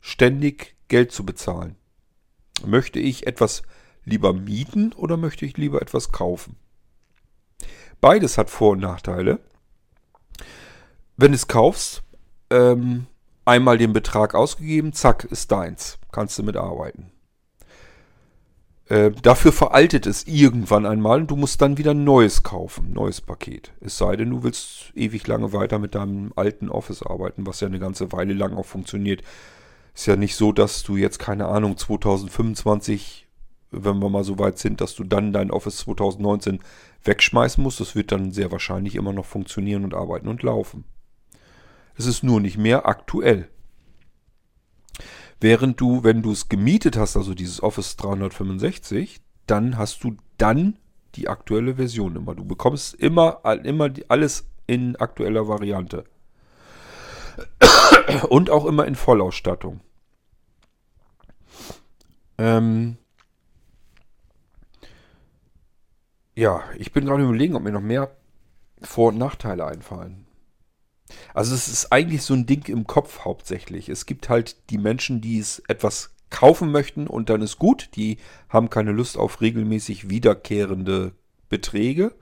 [0.00, 1.76] ständig Geld zu bezahlen?
[2.64, 3.62] Möchte ich etwas
[4.04, 6.56] lieber mieten oder möchte ich lieber etwas kaufen?
[8.00, 9.40] Beides hat Vor- und Nachteile.
[11.16, 12.02] Wenn du es kaufst,
[12.50, 13.06] ähm,
[13.44, 15.98] einmal den Betrag ausgegeben, zack, ist deins.
[16.12, 17.12] Kannst du mitarbeiten.
[18.86, 23.22] Äh, dafür veraltet es irgendwann einmal und du musst dann wieder ein neues kaufen, neues
[23.22, 23.72] Paket.
[23.80, 27.68] Es sei denn, du willst ewig lange weiter mit deinem alten Office arbeiten, was ja
[27.68, 29.22] eine ganze Weile lang auch funktioniert.
[29.94, 33.23] Ist ja nicht so, dass du jetzt, keine Ahnung, 2025,
[33.76, 36.60] wenn wir mal so weit sind, dass du dann dein Office 2019
[37.04, 37.80] wegschmeißen musst.
[37.80, 40.84] Das wird dann sehr wahrscheinlich immer noch funktionieren und arbeiten und laufen.
[41.96, 43.48] Es ist nur nicht mehr aktuell.
[45.40, 50.78] Während du, wenn du es gemietet hast, also dieses Office 365, dann hast du dann
[51.16, 52.34] die aktuelle Version immer.
[52.34, 56.04] Du bekommst immer, immer alles in aktueller Variante.
[58.28, 59.80] Und auch immer in Vollausstattung.
[62.38, 62.96] Ähm
[66.34, 68.16] ja, ich bin gerade überlegen, ob mir noch mehr
[68.82, 70.26] Vor- und Nachteile einfallen.
[71.32, 73.88] Also es ist eigentlich so ein Ding im Kopf hauptsächlich.
[73.88, 77.90] Es gibt halt die Menschen, die es etwas kaufen möchten und dann ist gut.
[77.94, 78.18] Die
[78.48, 81.12] haben keine Lust auf regelmäßig wiederkehrende
[81.48, 82.14] Beträge.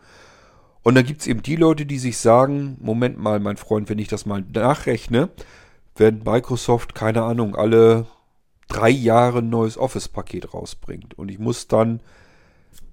[0.83, 4.01] Und dann gibt es eben die Leute, die sich sagen, Moment mal, mein Freund, wenn
[4.01, 5.31] ich das mal nachrechne,
[5.97, 8.07] wenn Microsoft, keine Ahnung, alle
[8.69, 12.01] drei Jahre ein neues Office-Paket rausbringt und ich muss dann,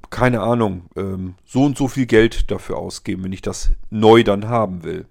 [0.09, 4.47] keine Ahnung, ähm, so und so viel Geld dafür ausgeben, wenn ich das neu dann
[4.47, 5.05] haben will.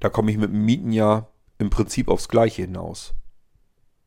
[0.00, 3.14] Da komme ich mit dem Mieten ja im Prinzip aufs Gleiche hinaus.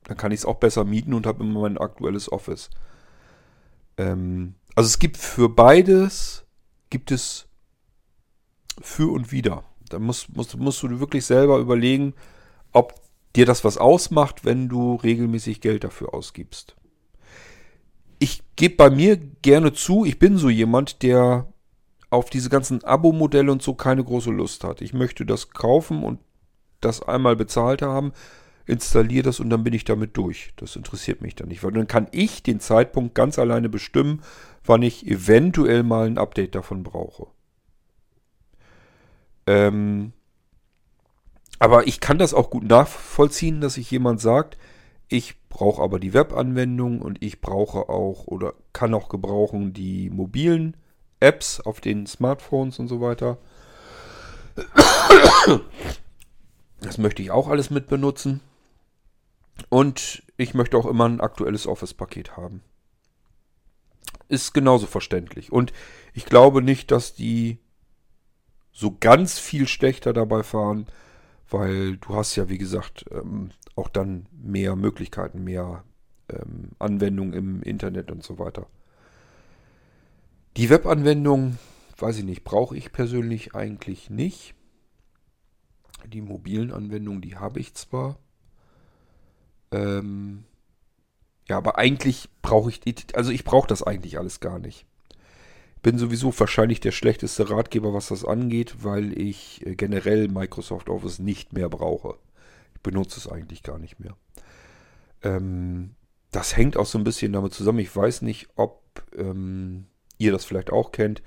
[0.04, 2.70] Dann kann ich es auch besser mieten und habe immer mein aktuelles Office.
[3.98, 6.46] Ähm, also es gibt für beides,
[6.90, 7.48] gibt es
[8.82, 9.64] für und wieder.
[9.90, 12.14] Da musst, musst, musst du wirklich selber überlegen,
[12.72, 12.94] ob
[13.36, 16.76] dir das was ausmacht, wenn du regelmäßig Geld dafür ausgibst.
[18.20, 21.52] Ich gebe bei mir gerne zu, ich bin so jemand, der
[22.10, 24.82] auf diese ganzen Abo-Modelle und so keine große Lust hat.
[24.82, 26.20] Ich möchte das kaufen und
[26.82, 28.14] das einmal bezahlt haben,
[28.66, 30.54] installiere das und dann bin ich damit durch.
[30.56, 34.22] Das interessiert mich dann nicht, weil dann kann ich den Zeitpunkt ganz alleine bestimmen,
[34.64, 37.28] wann ich eventuell mal ein Update davon brauche.
[39.48, 40.14] Ähm,
[41.58, 44.58] aber ich kann das auch gut nachvollziehen, dass sich jemand sagt,
[45.08, 50.78] ich brauche aber die Webanwendung und ich brauche auch oder kann auch gebrauchen die mobilen
[51.20, 53.38] Apps auf den Smartphones und so weiter.
[56.82, 58.42] Das möchte ich auch alles mit benutzen.
[59.68, 62.64] Und ich möchte auch immer ein aktuelles Office-Paket haben.
[64.30, 65.52] Ist genauso verständlich.
[65.52, 65.74] Und
[66.14, 67.58] ich glaube nicht, dass die
[68.72, 70.88] so ganz viel schlechter dabei fahren,
[71.50, 75.84] weil du hast ja, wie gesagt, ähm, auch dann mehr Möglichkeiten, mehr
[76.30, 78.68] ähm, Anwendungen im Internet und so weiter.
[80.58, 81.58] Die Webanwendung,
[81.98, 84.54] weiß ich nicht, brauche ich persönlich eigentlich nicht.
[86.06, 88.18] Die mobilen Anwendungen, die habe ich zwar.
[89.72, 90.44] Ähm,
[91.48, 94.86] ja, aber eigentlich brauche ich, die, also ich brauche das eigentlich alles gar nicht.
[95.82, 101.20] Bin sowieso wahrscheinlich der schlechteste Ratgeber, was das angeht, weil ich äh, generell Microsoft Office
[101.20, 102.18] nicht mehr brauche.
[102.84, 104.16] Benutze es eigentlich gar nicht mehr.
[105.24, 105.96] Ähm,
[106.32, 107.80] das hängt auch so ein bisschen damit zusammen.
[107.80, 108.84] Ich weiß nicht, ob
[109.16, 109.86] ähm,
[110.18, 111.22] ihr das vielleicht auch kennt.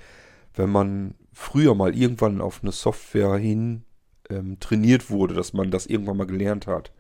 [0.55, 3.85] Wenn man früher mal irgendwann auf eine Software hin
[4.31, 6.93] ähm, trainiert wurde, dass man das irgendwann mal gelernt hat.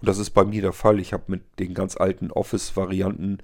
[0.00, 0.98] Und das ist bei mir der Fall.
[0.98, 3.38] Ich habe mit den ganz alten Office-Varianten,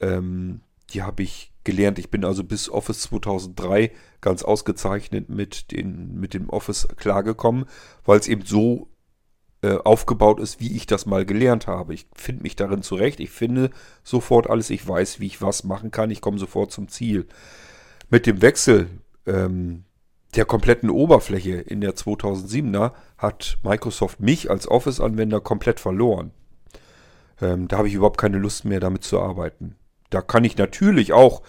[0.00, 1.98] ähm, die habe ich gelernt.
[1.98, 7.66] Ich bin also bis Office 2003 ganz ausgezeichnet mit, den, mit dem Office klargekommen,
[8.04, 8.88] weil es eben so
[9.62, 11.94] äh, aufgebaut ist, wie ich das mal gelernt habe.
[11.94, 13.20] Ich finde mich darin zurecht.
[13.20, 13.70] Ich finde
[14.02, 14.70] sofort alles.
[14.70, 16.10] Ich weiß, wie ich was machen kann.
[16.10, 17.26] Ich komme sofort zum Ziel.
[18.10, 18.88] Mit dem Wechsel
[19.26, 19.84] ähm,
[20.34, 26.32] der kompletten Oberfläche in der 2007er hat Microsoft mich als Office-Anwender komplett verloren.
[27.40, 29.76] Ähm, da habe ich überhaupt keine Lust mehr damit zu arbeiten.
[30.10, 31.42] Da kann ich natürlich auch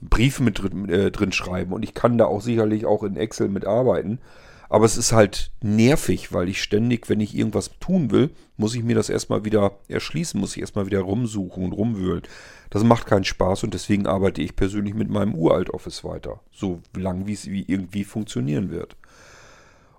[0.00, 3.48] Briefe mit drin, äh, drin schreiben und ich kann da auch sicherlich auch in Excel
[3.48, 4.20] mitarbeiten.
[4.68, 8.82] Aber es ist halt nervig, weil ich ständig, wenn ich irgendwas tun will, muss ich
[8.82, 12.22] mir das erstmal wieder erschließen, muss ich erstmal wieder rumsuchen und rumwühlen.
[12.70, 16.40] Das macht keinen Spaß und deswegen arbeite ich persönlich mit meinem Uralt-Office weiter.
[16.50, 18.96] So lang, wie es wie irgendwie funktionieren wird.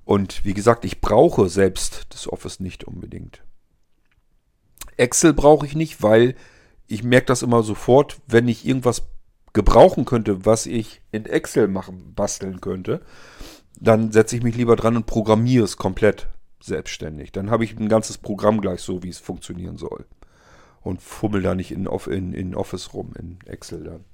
[0.04, 3.44] Und wie gesagt, ich brauche selbst das Office nicht unbedingt.
[4.98, 6.36] Excel brauche ich nicht, weil
[6.88, 9.04] ich merke das immer sofort, wenn ich irgendwas
[9.54, 13.02] gebrauchen könnte, was ich in Excel machen, basteln könnte,
[13.80, 16.28] dann setze ich mich lieber dran und programmiere es komplett
[16.62, 17.32] selbstständig.
[17.32, 20.06] Dann habe ich ein ganzes Programm gleich so, wie es funktionieren soll.
[20.82, 24.06] Und fummel da nicht in, in, in Office rum, in Excel dann.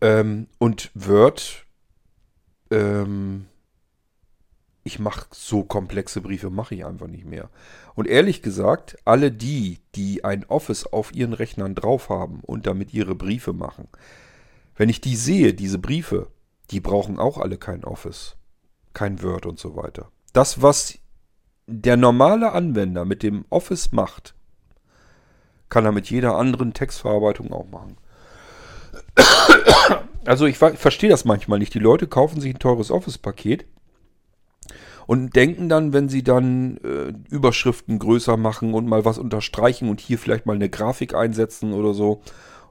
[0.00, 1.64] Ähm, und Word,
[2.70, 3.46] ähm,
[4.84, 7.50] ich mache so komplexe Briefe, mache ich einfach nicht mehr.
[7.94, 12.92] Und ehrlich gesagt, alle die, die ein Office auf ihren Rechnern drauf haben und damit
[12.92, 13.88] ihre Briefe machen,
[14.76, 16.28] wenn ich die sehe, diese Briefe,
[16.72, 18.36] die brauchen auch alle kein Office,
[18.94, 20.10] kein Word und so weiter.
[20.32, 20.98] Das, was
[21.66, 24.34] der normale Anwender mit dem Office macht,
[25.68, 27.96] kann er mit jeder anderen Textverarbeitung auch machen.
[30.24, 31.74] Also ich, verstehe das manchmal nicht.
[31.74, 33.64] Die Leute kaufen sich ein teures Office-Paket
[35.08, 40.00] und denken dann, wenn sie dann äh, Überschriften größer machen und mal was unterstreichen und
[40.00, 42.22] hier vielleicht mal eine Grafik einsetzen oder so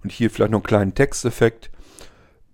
[0.02, 1.72] und hier vielleicht noch einen kleinen Texteffekt,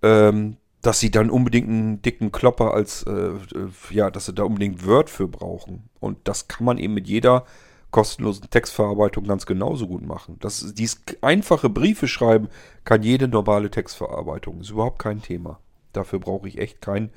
[0.02, 0.56] ähm,
[0.88, 4.86] dass sie dann unbedingt einen dicken Klopper als, äh, äh, ja, dass sie da unbedingt
[4.86, 5.90] Word für brauchen.
[6.00, 7.44] Und das kann man eben mit jeder
[7.90, 10.38] kostenlosen Textverarbeitung ganz genauso gut machen.
[10.40, 12.48] Das, dieses einfache Briefe schreiben
[12.84, 14.62] kann jede normale Textverarbeitung.
[14.62, 15.60] Ist überhaupt kein Thema.
[15.92, 17.10] Dafür brauche ich echt kein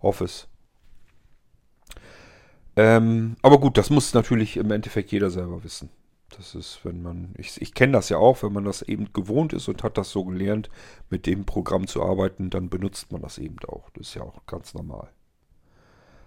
[0.00, 0.48] Office.
[2.76, 5.90] Ähm, aber gut, das muss natürlich im Endeffekt jeder selber wissen.
[6.36, 9.52] Das ist, wenn man, ich, ich kenne das ja auch, wenn man das eben gewohnt
[9.52, 10.68] ist und hat das so gelernt,
[11.08, 13.88] mit dem Programm zu arbeiten, dann benutzt man das eben auch.
[13.90, 15.08] Das ist ja auch ganz normal.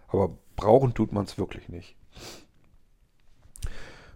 [0.07, 1.95] Aber brauchen tut man es wirklich nicht.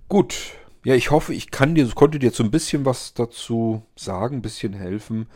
[0.09, 4.37] Gut, ja, ich hoffe, ich kann dir, konnte dir so ein bisschen was dazu sagen,
[4.37, 5.27] ein bisschen helfen.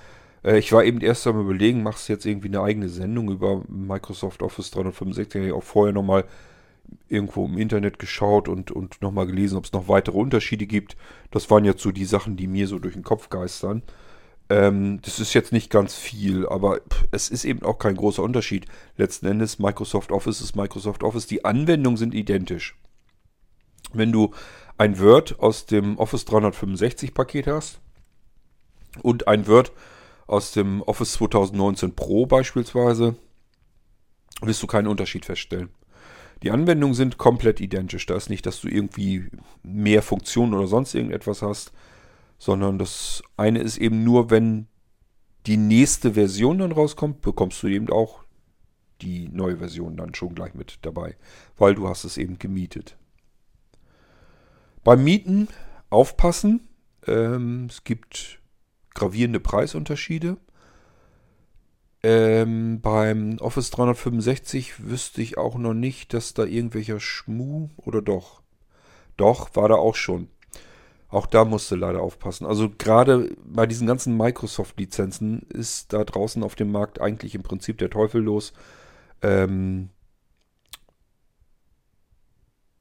[0.43, 3.64] Äh, ich war eben erst am überlegen, machst du jetzt irgendwie eine eigene Sendung über
[3.68, 5.41] Microsoft Office 365?
[5.41, 6.26] Ich habe auch vorher nochmal
[7.08, 10.96] irgendwo im Internet geschaut und, und nochmal gelesen, ob es noch weitere Unterschiede gibt.
[11.32, 13.84] Das waren jetzt so die Sachen, die mir so durch den Kopf geistern.
[14.50, 16.82] Ähm, das ist jetzt nicht ganz viel, aber
[17.12, 18.66] es ist eben auch kein großer Unterschied.
[18.98, 21.28] Letzten Endes, Microsoft Office ist Microsoft Office.
[21.28, 22.76] Die Anwendungen sind identisch.
[23.94, 24.34] Wenn du
[24.78, 27.80] ein Word aus dem Office 365 Paket hast
[29.02, 29.72] und ein Word
[30.26, 33.16] aus dem Office 2019 Pro beispielsweise,
[34.42, 35.70] wirst du keinen Unterschied feststellen.
[36.44, 38.06] Die Anwendungen sind komplett identisch.
[38.06, 39.30] Da ist nicht, dass du irgendwie
[39.64, 41.74] mehr Funktionen oder sonst irgendetwas hast,
[42.38, 44.68] sondern das eine ist eben nur, wenn
[45.46, 48.24] die nächste Version dann rauskommt, bekommst du eben auch
[49.02, 51.16] die neue Version dann schon gleich mit dabei,
[51.58, 52.98] weil du hast es eben gemietet.
[54.84, 55.48] Beim Mieten
[55.90, 56.68] aufpassen.
[57.08, 58.40] Ähm, es gibt
[58.94, 60.38] gravierende Preisunterschiede.
[62.02, 68.41] Ähm, beim Office 365 wüsste ich auch noch nicht, dass da irgendwelcher Schmu oder doch.
[69.18, 70.30] Doch, war da auch schon.
[71.10, 72.45] Auch da musste leider aufpassen.
[72.45, 77.80] Also gerade bei diesen ganzen Microsoft-Lizenzen ist da draußen auf dem Markt eigentlich im Prinzip
[77.80, 78.54] der Teufel los.
[79.22, 79.89] Ähm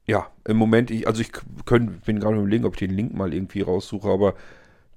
[0.05, 1.31] ja, im Moment, ich, also ich
[1.65, 4.35] können, bin gerade überlegen, ob ich den Link mal irgendwie raussuche, aber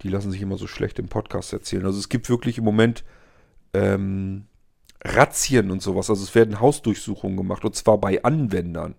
[0.02, 1.86] die lassen sich immer so schlecht im Podcast erzählen.
[1.86, 3.04] Also es gibt wirklich im Moment
[3.74, 4.46] ähm,
[5.04, 6.10] Razzien und sowas.
[6.10, 8.94] Also es werden Hausdurchsuchungen gemacht und zwar bei Anwendern,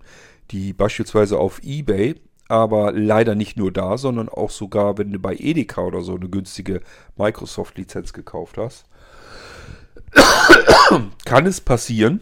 [0.51, 2.15] die beispielsweise auf eBay,
[2.49, 6.29] aber leider nicht nur da, sondern auch sogar, wenn du bei Edeka oder so eine
[6.29, 6.81] günstige
[7.17, 8.85] Microsoft-Lizenz gekauft hast,
[11.25, 12.21] kann es passieren,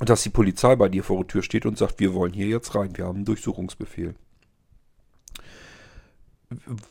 [0.00, 2.74] dass die Polizei bei dir vor der Tür steht und sagt, wir wollen hier jetzt
[2.74, 4.14] rein, wir haben einen Durchsuchungsbefehl.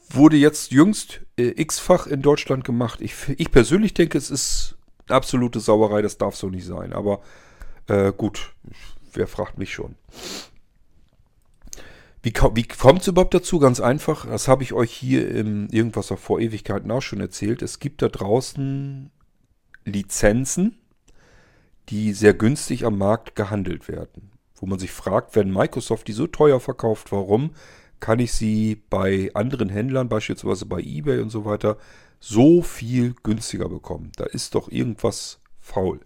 [0.10, 3.02] Wurde jetzt jüngst äh, x-fach in Deutschland gemacht.
[3.02, 4.78] Ich, ich persönlich denke, es ist
[5.08, 6.94] absolute Sauerei, das darf so nicht sein.
[6.94, 7.22] Aber
[7.88, 8.54] äh, gut,
[9.14, 9.96] wer fragt mich schon.
[12.24, 13.60] Wie, wie kommt es überhaupt dazu?
[13.60, 17.62] Ganz einfach, das habe ich euch hier im Irgendwas vor Ewigkeiten auch schon erzählt.
[17.62, 19.10] Es gibt da draußen
[19.86, 20.78] Lizenzen,
[21.90, 24.32] die sehr günstig am Markt gehandelt werden.
[24.56, 27.52] Wo man sich fragt, wenn Microsoft die so teuer verkauft, warum
[28.02, 31.78] kann ich sie bei anderen Händlern, beispielsweise bei eBay und so weiter,
[32.20, 34.12] so viel günstiger bekommen.
[34.18, 36.02] Da ist doch irgendwas faul.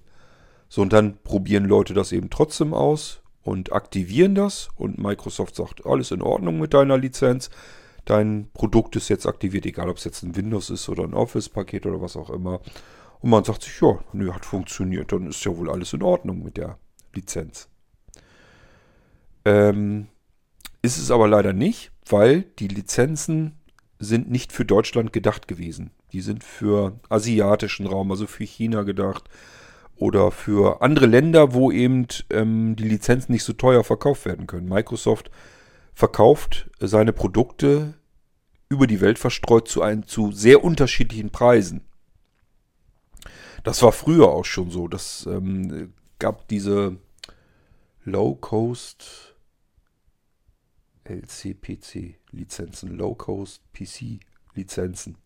[0.69, 5.85] So, und dann probieren Leute das eben trotzdem aus und aktivieren das und Microsoft sagt,
[5.85, 7.49] alles in Ordnung mit deiner Lizenz.
[8.03, 11.85] Dein Produkt ist jetzt aktiviert, egal ob es jetzt ein Windows ist oder ein Office-Paket
[11.85, 12.59] oder was auch immer.
[13.19, 16.43] Und man sagt sich, ja, nö, hat funktioniert, dann ist ja wohl alles in Ordnung
[16.43, 16.77] mit der
[17.13, 17.67] Lizenz.
[19.45, 20.07] Ähm,
[20.85, 23.59] ist es aber leider nicht, weil die Lizenzen
[23.99, 25.91] sind nicht für Deutschland gedacht gewesen.
[26.11, 29.25] Die sind für asiatischen Raum, also für China gedacht
[29.95, 34.69] oder für andere Länder, wo eben ähm, die Lizenzen nicht so teuer verkauft werden können.
[34.69, 35.31] Microsoft
[35.93, 37.95] verkauft seine Produkte
[38.69, 41.81] über die Welt verstreut zu, ein, zu sehr unterschiedlichen Preisen.
[43.63, 44.87] Das war früher auch schon so.
[44.87, 46.97] Das ähm, gab diese
[48.03, 49.34] Low-Cost
[51.05, 55.17] LCPC-Lizenzen, Low-Cost PC-Lizenzen.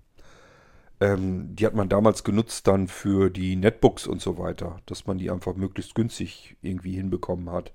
[1.01, 5.17] Ähm, die hat man damals genutzt dann für die Netbooks und so weiter, dass man
[5.17, 7.73] die einfach möglichst günstig irgendwie hinbekommen hat.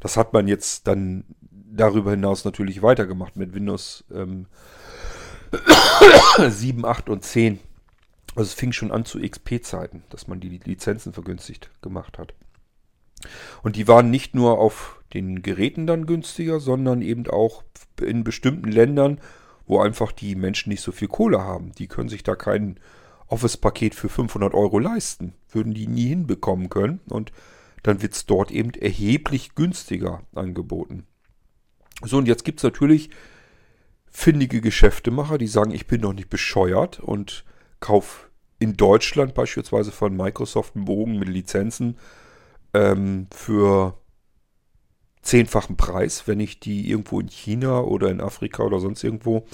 [0.00, 4.46] Das hat man jetzt dann darüber hinaus natürlich weitergemacht mit Windows ähm,
[6.48, 7.60] 7, 8 und 10.
[8.36, 12.34] Also es fing schon an zu XP-Zeiten, dass man die Lizenzen vergünstigt gemacht hat.
[13.62, 17.62] Und die waren nicht nur auf den Geräten dann günstiger, sondern eben auch
[18.00, 19.20] in bestimmten Ländern,
[19.66, 21.72] wo einfach die Menschen nicht so viel Kohle haben.
[21.72, 22.78] Die können sich da kein
[23.28, 25.34] Office-Paket für 500 Euro leisten.
[25.50, 27.00] Würden die nie hinbekommen können.
[27.08, 27.32] Und
[27.82, 31.06] dann wird es dort eben erheblich günstiger angeboten.
[32.02, 33.10] So, und jetzt gibt es natürlich
[34.10, 37.44] findige Geschäftemacher, die sagen, ich bin doch nicht bescheuert und
[37.80, 41.98] kaufe in Deutschland beispielsweise von Microsoft einen Bogen mit Lizenzen
[42.74, 43.98] ähm, für
[45.22, 49.46] zehnfachen Preis, wenn ich die irgendwo in China oder in Afrika oder sonst irgendwo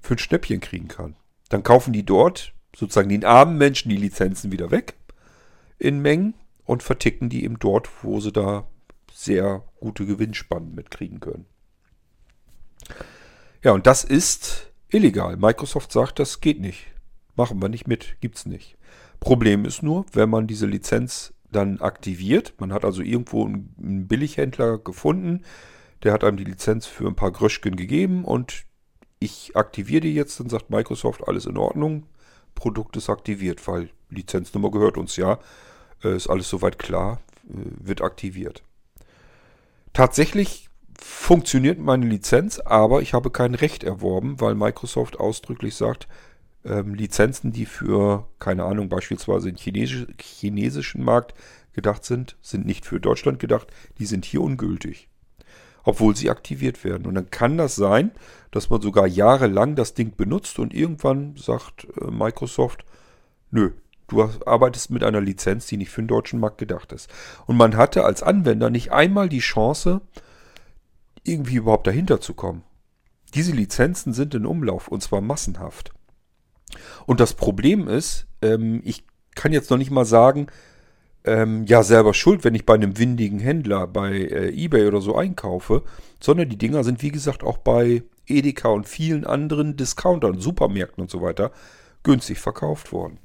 [0.00, 1.16] für ein Schnäppchen kriegen kann.
[1.48, 4.94] Dann kaufen die dort sozusagen den armen Menschen die Lizenzen wieder weg
[5.78, 8.68] in Mengen und verticken die eben dort, wo sie da
[9.12, 11.46] sehr gute Gewinnspannen mitkriegen können.
[13.64, 15.36] Ja, und das ist illegal.
[15.36, 16.86] Microsoft sagt, das geht nicht.
[17.34, 18.76] Machen wir nicht mit, gibt's nicht.
[19.18, 24.78] Problem ist nur, wenn man diese Lizenz dann aktiviert, man hat also irgendwo einen Billighändler
[24.78, 25.42] gefunden,
[26.02, 28.64] der hat einem die Lizenz für ein paar Gröschken gegeben und
[29.18, 32.06] ich aktiviere die jetzt, dann sagt Microsoft, alles in Ordnung,
[32.54, 35.38] Produkt ist aktiviert, weil Lizenznummer gehört uns ja,
[36.04, 38.62] äh, ist alles soweit klar, äh, wird aktiviert.
[39.92, 40.68] Tatsächlich
[41.00, 46.08] funktioniert meine Lizenz, aber ich habe kein Recht erworben, weil Microsoft ausdrücklich sagt,
[46.64, 51.34] ähm, Lizenzen, die für, keine Ahnung, beispielsweise den Chinesisch, chinesischen Markt
[51.72, 55.08] gedacht sind, sind nicht für Deutschland gedacht, die sind hier ungültig.
[55.84, 57.06] Obwohl sie aktiviert werden.
[57.06, 58.10] Und dann kann das sein,
[58.50, 62.84] dass man sogar jahrelang das Ding benutzt und irgendwann sagt äh, Microsoft,
[63.50, 63.70] nö,
[64.08, 67.08] du arbeitest mit einer Lizenz, die nicht für den deutschen Markt gedacht ist.
[67.46, 70.00] Und man hatte als Anwender nicht einmal die Chance,
[71.22, 72.64] irgendwie überhaupt dahinter zu kommen.
[73.34, 75.92] Diese Lizenzen sind in Umlauf und zwar massenhaft.
[77.06, 79.04] Und das Problem ist, ähm, ich
[79.34, 80.48] kann jetzt noch nicht mal sagen,
[81.24, 85.16] ähm, ja, selber schuld, wenn ich bei einem windigen Händler bei äh, eBay oder so
[85.16, 85.82] einkaufe,
[86.20, 91.10] sondern die Dinger sind, wie gesagt, auch bei Edeka und vielen anderen Discountern, Supermärkten und
[91.10, 91.50] so weiter
[92.02, 93.18] günstig verkauft worden.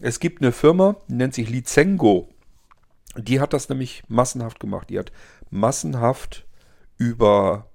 [0.00, 2.28] Es gibt eine Firma, die nennt sich Lizengo.
[3.16, 4.90] Die hat das nämlich massenhaft gemacht.
[4.90, 5.12] Die hat
[5.50, 6.46] massenhaft
[6.98, 7.70] über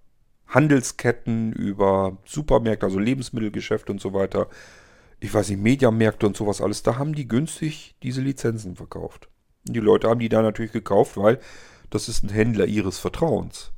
[0.51, 4.47] Handelsketten, über Supermärkte, also Lebensmittelgeschäfte und so weiter,
[5.19, 9.29] ich weiß nicht, Mediamärkte und sowas alles, da haben die günstig diese Lizenzen verkauft.
[9.67, 11.39] Und die Leute haben die da natürlich gekauft, weil
[11.89, 13.71] das ist ein Händler ihres Vertrauens.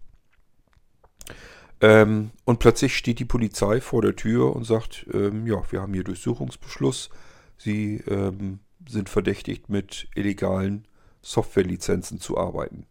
[1.82, 5.93] Ähm, und plötzlich steht die Polizei vor der Tür und sagt, ähm, ja, wir haben
[5.93, 7.09] hier Durchsuchungsbeschluss.
[7.57, 10.88] Sie ähm, sind verdächtigt, mit illegalen
[11.21, 12.86] Softwarelizenzen zu arbeiten.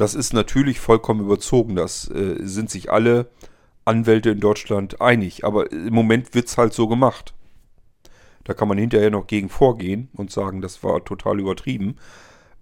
[0.00, 1.76] Das ist natürlich vollkommen überzogen.
[1.76, 3.28] Das äh, sind sich alle
[3.84, 5.44] Anwälte in Deutschland einig.
[5.44, 7.34] Aber im Moment wird es halt so gemacht.
[8.44, 11.96] Da kann man hinterher noch gegen vorgehen und sagen, das war total übertrieben.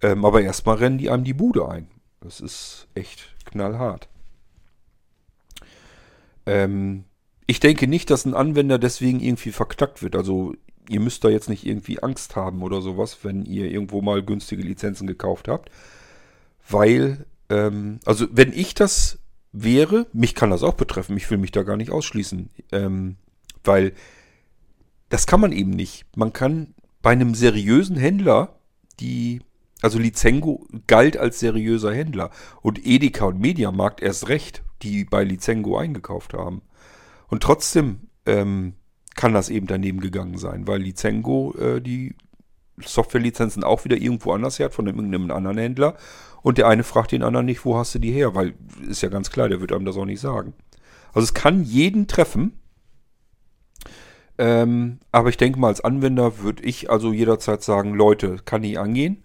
[0.02, 1.86] Ähm, aber erstmal rennen die einem die Bude ein.
[2.20, 4.08] Das ist echt knallhart.
[6.44, 7.04] Ähm,
[7.46, 10.16] ich denke nicht, dass ein Anwender deswegen irgendwie verknackt wird.
[10.16, 10.54] Also
[10.88, 14.62] ihr müsst da jetzt nicht irgendwie Angst haben oder sowas, wenn ihr irgendwo mal günstige
[14.64, 15.70] Lizenzen gekauft habt.
[16.68, 19.18] Weil, ähm, also wenn ich das
[19.52, 22.50] wäre, mich kann das auch betreffen, ich will mich da gar nicht ausschließen.
[22.72, 23.16] Ähm,
[23.64, 23.92] weil
[25.08, 26.04] das kann man eben nicht.
[26.16, 28.58] Man kann bei einem seriösen Händler,
[29.00, 29.40] die,
[29.80, 35.78] also Lizengo galt als seriöser Händler und Edeka und Mediamarkt erst recht, die bei Lizengo
[35.78, 36.62] eingekauft haben.
[37.28, 38.74] Und trotzdem ähm,
[39.16, 42.14] kann das eben daneben gegangen sein, weil Lizengo äh, die
[42.84, 45.96] Softwarelizenzen auch wieder irgendwo anders her, von irgendeinem anderen Händler.
[46.42, 48.34] Und der eine fragt den anderen nicht, wo hast du die her?
[48.34, 48.54] Weil
[48.88, 50.54] ist ja ganz klar, der wird einem das auch nicht sagen.
[51.12, 52.58] Also es kann jeden treffen.
[54.38, 58.78] Ähm, aber ich denke mal, als Anwender würde ich also jederzeit sagen, Leute, kann nicht
[58.78, 59.24] angehen.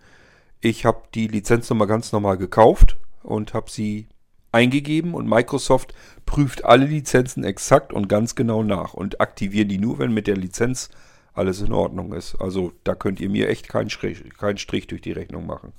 [0.60, 4.08] Ich habe die Lizenznummer ganz normal gekauft und habe sie
[4.52, 5.94] eingegeben und Microsoft
[6.26, 10.38] prüft alle Lizenzen exakt und ganz genau nach und aktiviert die nur, wenn mit der
[10.38, 10.90] Lizenz
[11.34, 12.36] alles in Ordnung ist.
[12.40, 15.74] Also da könnt ihr mir echt keinen Strich, keinen Strich durch die Rechnung machen.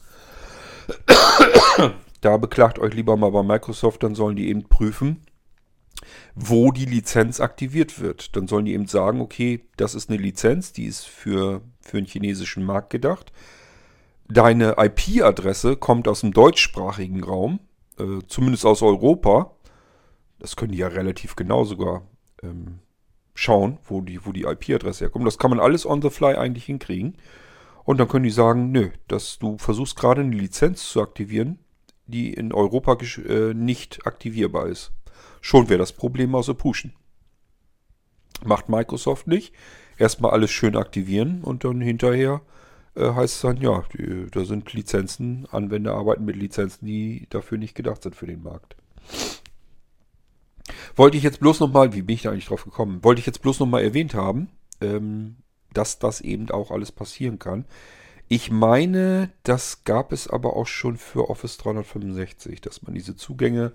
[2.21, 5.23] Da beklagt euch lieber mal bei Microsoft, dann sollen die eben prüfen,
[6.35, 8.37] wo die Lizenz aktiviert wird.
[8.37, 12.07] Dann sollen die eben sagen, okay, das ist eine Lizenz, die ist für, für den
[12.07, 13.33] chinesischen Markt gedacht.
[14.29, 17.61] Deine IP-Adresse kommt aus dem deutschsprachigen Raum,
[17.99, 19.53] äh, zumindest aus Europa.
[20.39, 22.03] Das können die ja relativ genau sogar
[22.43, 22.79] ähm,
[23.35, 25.27] schauen, wo die, wo die IP-Adresse herkommt.
[25.27, 27.17] Das kann man alles on the fly eigentlich hinkriegen.
[27.85, 31.59] Und dann können die sagen, nö, dass du versuchst gerade eine Lizenz zu aktivieren,
[32.07, 34.93] die in Europa äh, nicht aktivierbar ist.
[35.41, 36.95] Schon wäre das Problem außer Pushen.
[38.45, 39.55] Macht Microsoft nicht.
[39.99, 42.41] Erstmal alles schön aktivieren und dann hinterher
[42.97, 47.59] äh, heißt es dann, ja, die, da sind Lizenzen, Anwender arbeiten mit Lizenzen, die dafür
[47.59, 48.77] nicht gedacht sind für den Markt.
[50.97, 53.03] Wollte ich jetzt bloß nochmal, wie bin ich da eigentlich drauf gekommen?
[53.03, 54.49] Wollte ich jetzt bloß nochmal erwähnt haben,
[54.81, 55.37] ähm,
[55.75, 57.65] dass das eben auch alles passieren kann.
[58.29, 63.73] Ich meine, das gab es aber auch schon für Office 365, dass man diese Zugänge,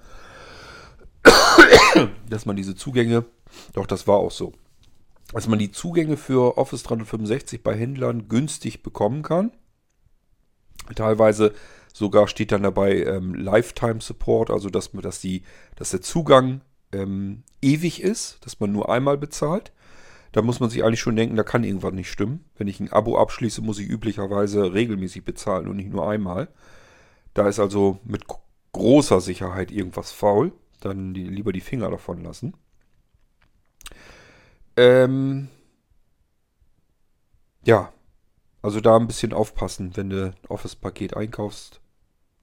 [2.29, 3.25] dass man diese Zugänge,
[3.73, 4.53] doch das war auch so,
[5.33, 9.51] dass man die Zugänge für Office 365 bei Händlern günstig bekommen kann.
[10.95, 11.53] Teilweise
[11.93, 15.43] sogar steht dann dabei ähm, Lifetime Support, also dass, dass, die,
[15.75, 19.71] dass der Zugang ähm, ewig ist, dass man nur einmal bezahlt.
[20.31, 22.45] Da muss man sich eigentlich schon denken, da kann irgendwas nicht stimmen.
[22.55, 26.49] Wenn ich ein Abo abschließe, muss ich üblicherweise regelmäßig bezahlen und nicht nur einmal.
[27.33, 28.25] Da ist also mit
[28.71, 30.51] großer Sicherheit irgendwas faul.
[30.81, 32.53] Dann die, lieber die Finger davon lassen.
[34.77, 35.49] Ähm,
[37.65, 37.91] ja,
[38.61, 41.81] also da ein bisschen aufpassen, wenn du Office-Paket einkaufst.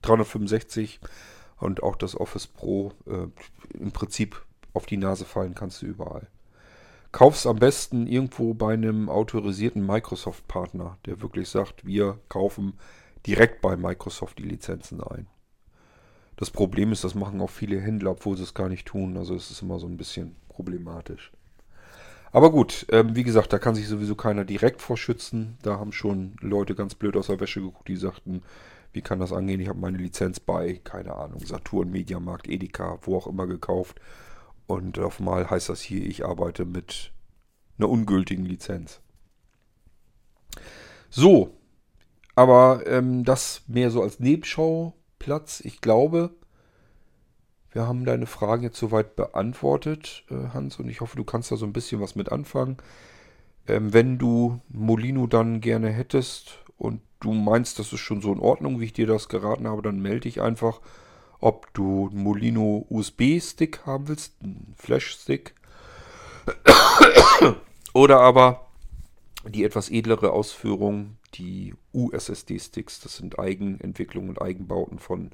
[0.01, 0.99] 365
[1.59, 3.27] und auch das Office Pro äh,
[3.77, 6.27] im Prinzip auf die Nase fallen kannst du überall.
[7.17, 12.73] Kauf's am besten irgendwo bei einem autorisierten Microsoft-Partner, der wirklich sagt, wir kaufen
[13.25, 15.25] direkt bei Microsoft die Lizenzen ein.
[16.35, 19.17] Das Problem ist, das machen auch viele Händler, obwohl sie es gar nicht tun.
[19.17, 21.31] Also es ist immer so ein bisschen problematisch.
[22.31, 25.57] Aber gut, ähm, wie gesagt, da kann sich sowieso keiner direkt vorschützen.
[25.63, 28.43] Da haben schon Leute ganz blöd aus der Wäsche geguckt, die sagten,
[28.93, 29.59] wie kann das angehen?
[29.59, 33.99] Ich habe meine Lizenz bei, keine Ahnung, Saturn, Mediamarkt, Edeka, wo auch immer gekauft.
[34.67, 37.11] Und auf einmal heißt das hier, ich arbeite mit
[37.77, 38.99] einer ungültigen Lizenz.
[41.09, 41.57] So,
[42.35, 45.61] aber ähm, das mehr so als Nebenschauplatz.
[45.61, 46.31] Ich glaube,
[47.71, 51.55] wir haben deine Fragen jetzt soweit beantwortet, äh, Hans, und ich hoffe, du kannst da
[51.55, 52.77] so ein bisschen was mit anfangen.
[53.67, 58.39] Ähm, wenn du Molino dann gerne hättest und du meinst, das ist schon so in
[58.39, 60.81] Ordnung, wie ich dir das geraten habe, dann melde dich einfach,
[61.39, 65.53] ob du einen Molino USB-Stick haben willst, einen Flash-Stick,
[67.93, 68.67] oder aber
[69.47, 75.31] die etwas edlere Ausführung, die USSD-Sticks, das sind Eigenentwicklungen und Eigenbauten von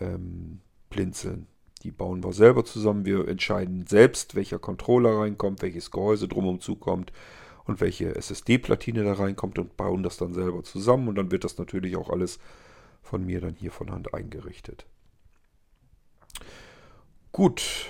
[0.00, 0.60] ähm,
[0.90, 1.46] Blinzeln.
[1.82, 3.04] Die bauen wir selber zusammen.
[3.04, 7.12] Wir entscheiden selbst, welcher Controller reinkommt, welches Gehäuse drumherum zukommt
[7.64, 11.08] und welche SSD-Platine da reinkommt und bauen das dann selber zusammen.
[11.08, 12.38] Und dann wird das natürlich auch alles
[13.02, 14.86] von mir dann hier von Hand eingerichtet.
[17.32, 17.86] Gut,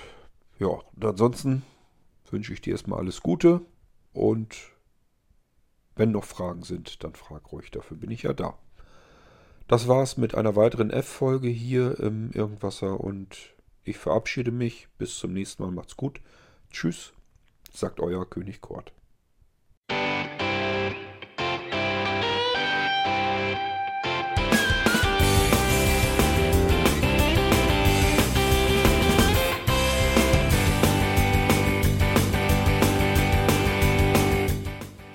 [0.59, 1.63] ja, und ansonsten
[2.31, 3.61] wünsche ich dir erstmal alles Gute
[4.13, 4.55] und
[5.95, 8.57] wenn noch Fragen sind, dann frag ruhig, dafür bin ich ja da.
[9.67, 14.87] Das war's mit einer weiteren F-Folge hier im Irgendwasser und ich verabschiede mich.
[14.97, 15.71] Bis zum nächsten Mal.
[15.71, 16.21] Macht's gut.
[16.69, 17.13] Tschüss,
[17.71, 18.93] sagt euer König Kort.